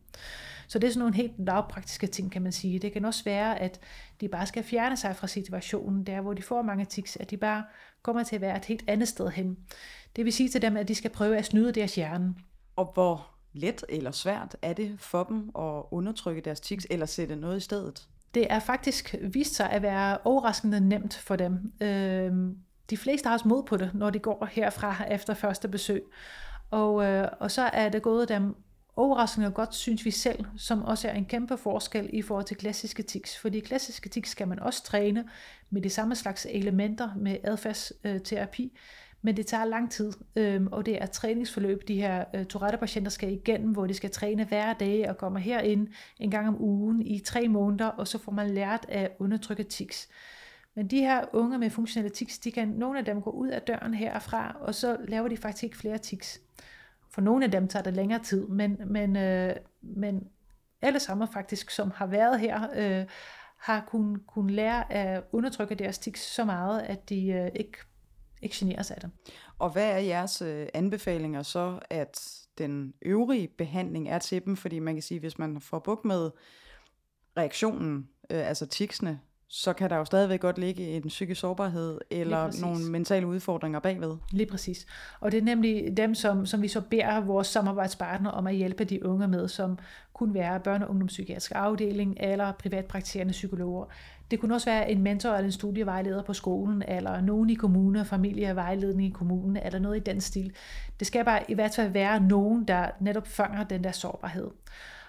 Så 0.68 0.78
det 0.78 0.86
er 0.86 0.90
sådan 0.90 0.98
nogle 0.98 1.14
helt 1.14 1.32
lavpraktiske 1.38 2.06
ting, 2.06 2.32
kan 2.32 2.42
man 2.42 2.52
sige. 2.52 2.78
Det 2.78 2.92
kan 2.92 3.04
også 3.04 3.24
være, 3.24 3.58
at 3.60 3.80
de 4.20 4.28
bare 4.28 4.46
skal 4.46 4.62
fjerne 4.62 4.96
sig 4.96 5.16
fra 5.16 5.26
situationen, 5.26 6.04
der 6.04 6.20
hvor 6.20 6.34
de 6.34 6.42
får 6.42 6.62
mange 6.62 6.84
tics, 6.84 7.16
at 7.16 7.30
de 7.30 7.36
bare 7.36 7.64
kommer 8.02 8.22
til 8.22 8.36
at 8.36 8.42
være 8.42 8.56
et 8.56 8.64
helt 8.64 8.84
andet 8.86 9.08
sted 9.08 9.28
hen. 9.28 9.56
Det 10.16 10.24
vil 10.24 10.32
sige 10.32 10.48
til 10.48 10.62
dem, 10.62 10.76
at 10.76 10.88
de 10.88 10.94
skal 10.94 11.10
prøve 11.10 11.36
at 11.36 11.44
snyde 11.44 11.72
deres 11.72 11.94
hjerne. 11.94 12.34
Og 12.76 12.90
hvor 12.94 13.30
let 13.52 13.84
eller 13.88 14.10
svært 14.10 14.56
er 14.62 14.72
det 14.72 15.00
for 15.00 15.24
dem 15.24 15.50
at 15.58 15.82
undertrykke 15.90 16.40
deres 16.40 16.60
tics, 16.60 16.86
eller 16.90 17.06
sætte 17.06 17.36
noget 17.36 17.56
i 17.56 17.60
stedet? 17.60 18.08
Det 18.34 18.46
er 18.50 18.58
faktisk 18.58 19.14
vist 19.22 19.54
sig 19.54 19.70
at 19.70 19.82
være 19.82 20.18
overraskende 20.24 20.80
nemt 20.80 21.14
for 21.14 21.36
dem. 21.36 21.72
Øh, 21.80 22.32
de 22.90 22.96
fleste 22.96 23.26
har 23.26 23.34
også 23.34 23.48
mod 23.48 23.62
på 23.62 23.76
det, 23.76 23.90
når 23.94 24.10
de 24.10 24.18
går 24.18 24.48
herfra 24.52 25.04
efter 25.10 25.34
første 25.34 25.68
besøg. 25.68 26.02
Og, 26.70 27.04
øh, 27.04 27.28
og 27.40 27.50
så 27.50 27.62
er 27.62 27.88
det 27.88 28.02
gået 28.02 28.28
dem 28.28 28.56
overraskende 28.96 29.50
godt, 29.50 29.74
synes 29.74 30.04
vi 30.04 30.10
selv, 30.10 30.44
som 30.56 30.84
også 30.84 31.08
er 31.08 31.12
en 31.12 31.24
kæmpe 31.24 31.56
forskel 31.56 32.10
i 32.12 32.22
forhold 32.22 32.44
til 32.44 32.56
klassiske 32.56 33.02
tics. 33.02 33.38
Fordi 33.38 33.60
klassiske 33.60 34.08
tics 34.08 34.30
skal 34.30 34.48
man 34.48 34.58
også 34.58 34.84
træne 34.84 35.24
med 35.70 35.82
de 35.82 35.90
samme 35.90 36.16
slags 36.16 36.46
elementer 36.50 37.10
med 37.16 37.36
adfærdsterapi, 37.44 38.64
øh, 38.64 38.80
men 39.22 39.36
det 39.36 39.46
tager 39.46 39.64
lang 39.64 39.90
tid, 39.90 40.12
øhm, 40.36 40.68
og 40.72 40.86
det 40.86 41.02
er 41.02 41.06
træningsforløb, 41.06 41.88
de 41.88 42.00
her 42.00 42.24
øh, 42.34 42.44
Tourette-patienter 42.44 43.10
skal 43.10 43.32
igennem, 43.32 43.70
hvor 43.70 43.86
de 43.86 43.94
skal 43.94 44.10
træne 44.10 44.44
hver 44.44 44.72
dag 44.72 45.08
og 45.10 45.16
kommer 45.16 45.40
herind 45.40 45.88
en 46.18 46.30
gang 46.30 46.48
om 46.48 46.62
ugen 46.62 47.02
i 47.02 47.18
tre 47.18 47.48
måneder, 47.48 47.86
og 47.86 48.08
så 48.08 48.18
får 48.18 48.32
man 48.32 48.50
lært 48.50 48.86
at 48.88 49.12
undertrykke 49.18 49.62
tics. 49.62 50.08
Men 50.74 50.88
de 50.88 51.00
her 51.00 51.24
unge 51.32 51.58
med 51.58 51.70
funktionelle 51.70 52.14
tics, 52.14 52.38
de 52.38 52.52
kan, 52.52 52.68
nogle 52.68 52.98
af 52.98 53.04
dem 53.04 53.22
går 53.22 53.30
ud 53.30 53.48
af 53.48 53.62
døren 53.62 53.94
herfra, 53.94 54.56
og 54.60 54.74
så 54.74 54.96
laver 55.08 55.28
de 55.28 55.36
faktisk 55.36 55.64
ikke 55.64 55.76
flere 55.76 55.98
tics. 55.98 56.40
For 57.10 57.20
nogle 57.20 57.44
af 57.44 57.50
dem 57.50 57.68
tager 57.68 57.82
det 57.82 57.94
længere 57.94 58.22
tid, 58.22 58.46
men, 58.46 58.80
men, 58.86 59.16
øh, 59.16 59.56
men 59.82 60.28
alle 60.82 61.00
sammen 61.00 61.28
faktisk, 61.28 61.70
som 61.70 61.90
har 61.90 62.06
været 62.06 62.40
her, 62.40 62.68
øh, 62.76 63.06
har 63.56 63.84
kunnet 63.86 64.26
kun 64.26 64.50
lære 64.50 64.92
at 64.92 65.24
undertrykke 65.32 65.74
deres 65.74 65.98
tics 65.98 66.20
så 66.20 66.44
meget, 66.44 66.80
at 66.80 67.08
de 67.08 67.28
øh, 67.28 67.50
ikke 67.54 67.78
ikke 68.42 68.56
generes 68.58 68.90
af 68.90 69.00
det. 69.00 69.10
Og 69.58 69.70
hvad 69.70 69.90
er 69.90 69.98
jeres 69.98 70.42
øh, 70.42 70.66
anbefalinger 70.74 71.42
så, 71.42 71.78
at 71.90 72.40
den 72.58 72.94
øvrige 73.02 73.48
behandling 73.48 74.08
er 74.08 74.18
til 74.18 74.44
dem? 74.44 74.56
Fordi 74.56 74.78
man 74.78 74.94
kan 74.94 75.02
sige, 75.02 75.20
hvis 75.20 75.38
man 75.38 75.60
får 75.60 75.78
bukt 75.78 76.04
med 76.04 76.30
reaktionen, 77.36 78.08
øh, 78.30 78.48
altså 78.48 78.66
tiksene, 78.66 79.20
så 79.48 79.72
kan 79.72 79.90
der 79.90 79.96
jo 79.96 80.04
stadigvæk 80.04 80.40
godt 80.40 80.58
ligge 80.58 80.82
en 80.82 81.02
psykisk 81.08 81.40
sårbarhed 81.40 81.98
eller 82.10 82.60
nogle 82.60 82.90
mentale 82.90 83.26
udfordringer 83.26 83.80
bagved. 83.80 84.16
Lige 84.30 84.46
præcis. 84.46 84.86
Og 85.20 85.32
det 85.32 85.38
er 85.38 85.42
nemlig 85.42 85.96
dem, 85.96 86.14
som, 86.14 86.46
som 86.46 86.62
vi 86.62 86.68
så 86.68 86.80
beder 86.80 87.20
vores 87.20 87.46
samarbejdspartnere 87.46 88.32
om 88.32 88.46
at 88.46 88.54
hjælpe 88.54 88.84
de 88.84 89.06
unge 89.06 89.28
med, 89.28 89.48
som 89.48 89.78
kunne 90.12 90.34
være 90.34 90.60
børne- 90.66 90.84
og 90.84 90.90
ungdomspsykiatrisk 90.90 91.52
afdeling 91.54 92.16
eller 92.20 92.52
privatpraktiserende 92.52 93.32
psykologer. 93.32 93.86
Det 94.30 94.40
kunne 94.40 94.54
også 94.54 94.70
være 94.70 94.90
en 94.90 95.02
mentor 95.02 95.30
eller 95.30 95.44
en 95.44 95.52
studievejleder 95.52 96.22
på 96.22 96.32
skolen, 96.32 96.82
eller 96.88 97.20
nogen 97.20 97.50
i 97.50 97.54
kommunen, 97.54 98.04
familievejledning 98.04 99.08
i 99.08 99.12
kommunen, 99.12 99.56
eller 99.56 99.78
noget 99.78 99.96
i 99.96 100.00
den 100.00 100.20
stil. 100.20 100.52
Det 100.98 101.06
skal 101.06 101.24
bare 101.24 101.50
i 101.50 101.54
hvert 101.54 101.74
fald 101.74 101.90
være 101.90 102.20
nogen, 102.20 102.64
der 102.64 102.90
netop 103.00 103.26
fanger 103.26 103.64
den 103.64 103.84
der 103.84 103.92
sårbarhed. 103.92 104.50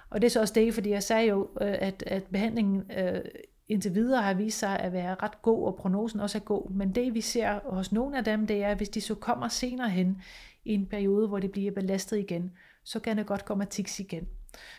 Og 0.09 0.21
det 0.21 0.27
er 0.27 0.31
så 0.31 0.41
også 0.41 0.53
det, 0.53 0.73
fordi 0.73 0.89
jeg 0.89 1.03
sagde 1.03 1.27
jo, 1.27 1.49
øh, 1.61 1.75
at, 1.79 2.03
at 2.07 2.23
behandlingen 2.23 2.91
øh, 2.97 3.21
indtil 3.67 3.95
videre 3.95 4.21
har 4.21 4.33
vist 4.33 4.59
sig 4.59 4.79
at 4.79 4.93
være 4.93 5.15
ret 5.23 5.41
god, 5.41 5.65
og 5.65 5.75
prognosen 5.75 6.19
også 6.19 6.37
er 6.37 6.41
god. 6.41 6.71
Men 6.71 6.91
det 6.95 7.13
vi 7.13 7.21
ser 7.21 7.59
hos 7.65 7.91
nogle 7.91 8.17
af 8.17 8.23
dem, 8.23 8.47
det 8.47 8.63
er, 8.63 8.67
at 8.67 8.77
hvis 8.77 8.89
de 8.89 9.01
så 9.01 9.15
kommer 9.15 9.47
senere 9.47 9.89
hen 9.89 10.21
i 10.65 10.73
en 10.73 10.85
periode, 10.85 11.27
hvor 11.27 11.39
de 11.39 11.47
bliver 11.47 11.71
belastet 11.71 12.17
igen, 12.17 12.51
så 12.83 12.99
kan 12.99 13.17
det 13.17 13.25
godt 13.25 13.45
komme 13.45 13.65
tiks 13.65 13.99
igen. 13.99 14.27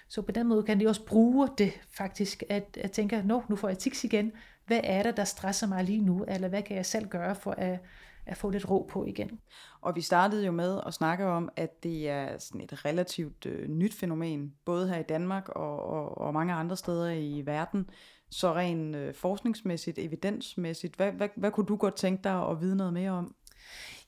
Så 0.08 0.22
på 0.22 0.32
den 0.32 0.46
måde 0.46 0.62
kan 0.62 0.80
de 0.80 0.86
også 0.86 1.04
bruge 1.04 1.48
det 1.58 1.72
faktisk, 1.90 2.42
at, 2.48 2.78
at 2.80 2.92
tænke, 2.92 3.22
Nå, 3.22 3.42
nu 3.48 3.56
får 3.56 3.68
jeg 3.68 3.78
tiks 3.78 4.04
igen. 4.04 4.32
Hvad 4.66 4.80
er 4.84 5.02
det, 5.02 5.16
der 5.16 5.24
stresser 5.24 5.66
mig 5.66 5.84
lige 5.84 6.02
nu? 6.02 6.24
Eller 6.28 6.48
hvad 6.48 6.62
kan 6.62 6.76
jeg 6.76 6.86
selv 6.86 7.08
gøre 7.08 7.34
for 7.34 7.50
at, 7.50 7.78
at 8.26 8.36
få 8.36 8.50
lidt 8.50 8.70
ro 8.70 8.88
på 8.90 9.04
igen? 9.04 9.40
Og 9.80 9.96
vi 9.96 10.00
startede 10.00 10.46
jo 10.46 10.52
med 10.52 10.80
at 10.86 10.94
snakke 10.94 11.26
om, 11.26 11.48
at 11.56 11.82
det 11.82 12.08
er 12.08 12.38
sådan 12.38 12.60
et 12.60 12.84
relativt 12.84 13.46
øh, 13.46 13.68
nyt 13.68 13.94
fænomen, 13.94 14.54
både 14.64 14.88
her 14.88 14.98
i 14.98 15.02
Danmark 15.02 15.48
og, 15.48 15.86
og, 15.86 16.18
og 16.18 16.34
mange 16.34 16.54
andre 16.54 16.76
steder 16.76 17.10
i 17.10 17.42
verden. 17.46 17.90
Så 18.30 18.54
rent 18.54 18.96
øh, 18.96 19.14
forskningsmæssigt, 19.14 19.98
evidensmæssigt, 19.98 20.96
hvad, 20.96 21.12
hvad, 21.12 21.28
hvad 21.36 21.50
kunne 21.50 21.66
du 21.66 21.76
godt 21.76 21.94
tænke 21.94 22.24
dig 22.24 22.48
at 22.48 22.60
vide 22.60 22.76
noget 22.76 22.92
mere 22.92 23.10
om? 23.10 23.34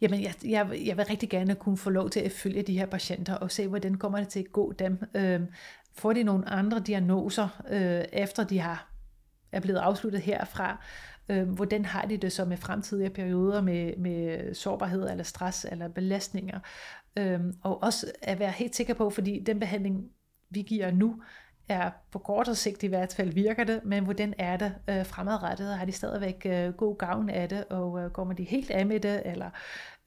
Jamen, 0.00 0.22
jeg, 0.22 0.34
jeg, 0.44 0.80
jeg 0.86 0.96
vil 0.96 1.04
rigtig 1.04 1.30
gerne 1.30 1.54
kunne 1.54 1.76
få 1.76 1.90
lov 1.90 2.10
til 2.10 2.20
at 2.20 2.32
følge 2.32 2.62
de 2.62 2.78
her 2.78 2.86
patienter 2.86 3.34
og 3.34 3.50
se, 3.50 3.68
hvordan 3.68 3.94
kommer 3.94 4.18
det 4.18 4.28
til 4.28 4.40
at 4.40 4.52
gå 4.52 4.72
dem. 4.72 4.98
Øh, 5.14 5.40
får 5.94 6.12
de 6.12 6.22
nogle 6.22 6.48
andre 6.48 6.80
diagnoser, 6.80 7.62
øh, 7.70 8.04
efter 8.12 8.44
de 8.44 8.58
har 8.58 8.90
er 9.52 9.60
blevet 9.60 9.78
afsluttet 9.78 10.20
herfra? 10.20 10.84
Øh, 11.28 11.48
hvordan 11.48 11.84
har 11.84 12.02
de 12.02 12.16
det 12.16 12.32
så 12.32 12.44
med 12.44 12.56
fremtidige 12.56 13.10
perioder 13.10 13.62
med, 13.62 13.96
med 13.96 14.54
sårbarhed 14.54 15.10
eller 15.10 15.24
stress 15.24 15.66
eller 15.70 15.88
belastninger? 15.88 16.60
Øh, 17.16 17.40
og 17.62 17.82
også 17.82 18.12
at 18.22 18.38
være 18.38 18.50
helt 18.50 18.76
sikker 18.76 18.94
på, 18.94 19.10
fordi 19.10 19.42
den 19.46 19.60
behandling, 19.60 20.10
vi 20.50 20.62
giver 20.62 20.90
nu, 20.90 21.22
er 21.70 21.90
på 22.10 22.18
kortere 22.18 22.54
sigt 22.54 22.82
i 22.82 22.86
hvert 22.86 23.12
fald 23.12 23.32
virker 23.32 23.64
det, 23.64 23.80
men 23.84 24.04
hvordan 24.04 24.34
er 24.38 24.56
det 24.56 24.74
øh, 24.88 25.06
fremadrettet? 25.06 25.78
Har 25.78 25.84
de 25.84 25.92
stadigvæk 25.92 26.46
øh, 26.46 26.72
god 26.72 26.98
gavn 26.98 27.30
af 27.30 27.48
det, 27.48 27.64
og 27.70 28.00
øh, 28.00 28.10
kommer 28.10 28.34
de 28.34 28.44
helt 28.44 28.70
af 28.70 28.86
med 28.86 29.00
det? 29.00 29.22
Eller, 29.24 29.50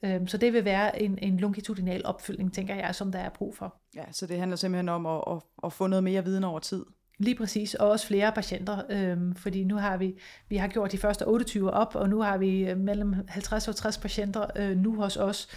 øh, 0.02 0.28
så 0.28 0.36
det 0.36 0.52
vil 0.52 0.64
være 0.64 1.02
en, 1.02 1.18
en 1.22 1.36
longitudinal 1.36 2.06
opfølgning, 2.06 2.54
tænker 2.54 2.74
jeg, 2.74 2.94
som 2.94 3.12
der 3.12 3.18
er 3.18 3.30
brug 3.30 3.56
for. 3.56 3.76
Ja, 3.96 4.04
så 4.12 4.26
det 4.26 4.38
handler 4.38 4.56
simpelthen 4.56 4.88
om 4.88 5.06
at, 5.06 5.24
at, 5.30 5.42
at 5.64 5.72
få 5.72 5.86
noget 5.86 6.04
mere 6.04 6.24
viden 6.24 6.44
over 6.44 6.58
tid. 6.58 6.84
Lige 7.18 7.36
præcis, 7.36 7.74
og 7.74 7.90
også 7.90 8.06
flere 8.06 8.32
patienter, 8.32 8.82
øhm, 8.90 9.34
fordi 9.34 9.64
nu 9.64 9.76
har 9.76 9.96
vi, 9.96 10.18
vi 10.48 10.56
har 10.56 10.68
gjort 10.68 10.92
de 10.92 10.98
første 10.98 11.26
28 11.26 11.70
op, 11.70 11.94
og 11.94 12.08
nu 12.08 12.20
har 12.20 12.38
vi 12.38 12.70
øh, 12.70 12.78
mellem 12.78 13.14
50 13.28 13.68
og 13.68 13.76
60 13.76 13.98
patienter 13.98 14.46
øh, 14.56 14.76
nu 14.76 14.96
hos 14.96 15.16
os, 15.16 15.48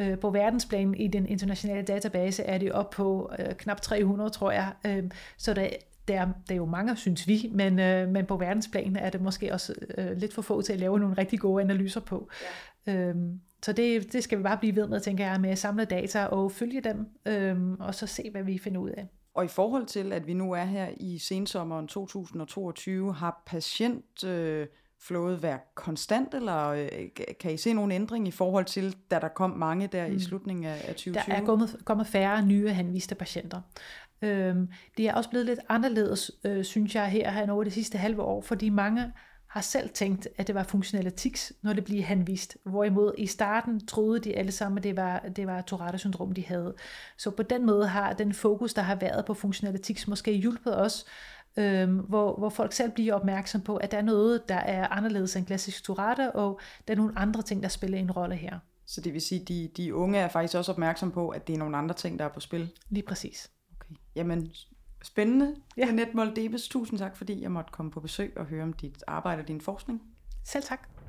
Øh, 0.00 0.18
på 0.18 0.30
verdensplan 0.30 0.94
i 0.94 1.08
den 1.08 1.26
internationale 1.26 1.82
database 1.82 2.42
er 2.42 2.58
det 2.58 2.72
op 2.72 2.90
på 2.90 3.30
øh, 3.38 3.54
knap 3.54 3.80
300, 3.80 4.30
tror 4.30 4.50
jeg. 4.50 4.72
Øh, 4.86 5.04
så 5.36 5.54
der, 5.54 5.68
der, 6.08 6.26
der 6.48 6.54
er 6.54 6.56
jo 6.56 6.66
mange, 6.66 6.96
synes 6.96 7.28
vi, 7.28 7.50
men, 7.52 7.78
øh, 7.78 8.08
men 8.08 8.26
på 8.26 8.36
verdensplan 8.36 8.96
er 8.96 9.10
det 9.10 9.20
måske 9.20 9.52
også 9.52 9.74
øh, 9.98 10.16
lidt 10.16 10.34
for 10.34 10.42
få 10.42 10.62
til 10.62 10.72
at 10.72 10.78
lave 10.78 10.98
nogle 10.98 11.18
rigtig 11.18 11.40
gode 11.40 11.62
analyser 11.62 12.00
på. 12.00 12.28
Ja. 12.86 12.92
Øhm, 12.92 13.40
så 13.62 13.72
det, 13.72 14.12
det 14.12 14.24
skal 14.24 14.38
vi 14.38 14.42
bare 14.42 14.58
blive 14.58 14.76
ved 14.76 14.88
med, 14.88 15.00
tænker 15.00 15.26
jeg, 15.26 15.40
med 15.40 15.50
at 15.50 15.58
samle 15.58 15.84
data 15.84 16.24
og 16.24 16.52
følge 16.52 16.80
dem, 16.80 17.08
øhm, 17.26 17.74
og 17.80 17.94
så 17.94 18.06
se, 18.06 18.30
hvad 18.30 18.42
vi 18.42 18.58
finder 18.58 18.80
ud 18.80 18.90
af. 18.90 19.06
Og 19.34 19.44
i 19.44 19.48
forhold 19.48 19.86
til, 19.86 20.12
at 20.12 20.26
vi 20.26 20.34
nu 20.34 20.52
er 20.52 20.64
her 20.64 20.88
i 20.96 21.18
sensommeren 21.18 21.88
2022, 21.88 23.14
har 23.14 23.42
patient... 23.46 24.24
Øh 24.24 24.66
flowet 25.02 25.42
være 25.42 25.58
konstant, 25.74 26.34
eller 26.34 26.68
øh, 26.68 26.88
kan 27.40 27.52
I 27.52 27.56
se 27.56 27.72
nogen 27.72 27.92
ændring 27.92 28.28
i 28.28 28.30
forhold 28.30 28.64
til, 28.64 28.96
da 29.10 29.18
der 29.18 29.28
kom 29.28 29.50
mange 29.50 29.86
der 29.86 30.08
mm. 30.08 30.16
i 30.16 30.20
slutningen 30.20 30.64
af, 30.64 30.84
af 30.88 30.94
2020? 30.94 31.14
Der 31.14 31.40
er 31.40 31.44
kommet, 31.44 31.76
kommet 31.84 32.06
færre 32.06 32.46
nye 32.46 32.68
henviste 32.68 33.14
patienter. 33.14 33.60
Øhm, 34.22 34.68
det 34.96 35.08
er 35.08 35.14
også 35.14 35.30
blevet 35.30 35.46
lidt 35.46 35.60
anderledes, 35.68 36.30
øh, 36.44 36.64
synes 36.64 36.94
jeg, 36.94 37.06
her, 37.06 37.30
her 37.30 37.52
over 37.52 37.64
det 37.64 37.72
sidste 37.72 37.98
halve 37.98 38.22
år, 38.22 38.40
fordi 38.40 38.68
mange 38.68 39.12
har 39.50 39.60
selv 39.60 39.90
tænkt, 39.90 40.28
at 40.36 40.46
det 40.46 40.54
var 40.54 40.62
funktionelle 40.62 41.10
tics, 41.10 41.52
når 41.62 41.72
det 41.72 41.84
bliver 41.84 42.02
henvist. 42.02 42.56
Hvorimod 42.64 43.12
i 43.18 43.26
starten 43.26 43.86
troede 43.86 44.20
de 44.20 44.36
alle 44.36 44.52
sammen, 44.52 44.78
at 44.78 44.84
det 44.84 44.96
var, 44.96 45.18
det 45.36 45.46
var 45.46 45.60
Tourette-syndrom, 45.60 46.32
de 46.32 46.46
havde. 46.46 46.74
Så 47.16 47.30
på 47.30 47.42
den 47.42 47.66
måde 47.66 47.86
har 47.86 48.12
den 48.12 48.32
fokus, 48.32 48.74
der 48.74 48.82
har 48.82 48.94
været 48.94 49.24
på 49.24 49.34
funktionelle 49.34 49.78
tics, 49.78 50.08
måske 50.08 50.32
hjulpet 50.32 50.80
os 50.80 51.06
øhm, 51.56 51.98
hvor, 51.98 52.36
hvor 52.38 52.48
folk 52.48 52.72
selv 52.72 52.90
bliver 52.90 53.14
opmærksom 53.14 53.60
på, 53.60 53.76
at 53.76 53.90
der 53.90 53.98
er 53.98 54.02
noget, 54.02 54.48
der 54.48 54.54
er 54.54 54.88
anderledes 54.88 55.36
end 55.36 55.46
klassisk 55.46 55.84
Tourette, 55.84 56.32
og 56.32 56.60
der 56.88 56.94
er 56.94 56.98
nogle 56.98 57.18
andre 57.18 57.42
ting, 57.42 57.62
der 57.62 57.68
spiller 57.68 57.98
en 57.98 58.10
rolle 58.10 58.36
her. 58.36 58.58
Så 58.86 59.00
det 59.00 59.12
vil 59.12 59.20
sige, 59.20 59.40
at 59.40 59.48
de, 59.48 59.70
de 59.76 59.94
unge 59.94 60.18
er 60.18 60.28
faktisk 60.28 60.54
også 60.54 60.72
opmærksom 60.72 61.10
på, 61.10 61.28
at 61.28 61.46
det 61.46 61.54
er 61.54 61.58
nogle 61.58 61.76
andre 61.76 61.94
ting, 61.94 62.18
der 62.18 62.24
er 62.24 62.28
på 62.28 62.40
spil? 62.40 62.72
Lige 62.88 63.04
præcis. 63.06 63.50
Okay. 63.76 63.94
Jamen, 64.16 64.50
spændende. 65.02 65.56
Ja. 65.76 65.86
Jeanette 65.86 66.16
Moldebes, 66.16 66.68
tusind 66.68 66.98
tak, 66.98 67.16
fordi 67.16 67.42
jeg 67.42 67.52
måtte 67.52 67.70
komme 67.72 67.90
på 67.90 68.00
besøg 68.00 68.32
og 68.36 68.46
høre 68.46 68.62
om 68.62 68.72
dit 68.72 69.04
arbejde 69.06 69.40
og 69.40 69.48
din 69.48 69.60
forskning. 69.60 70.02
Selv 70.44 70.64
tak. 70.64 70.99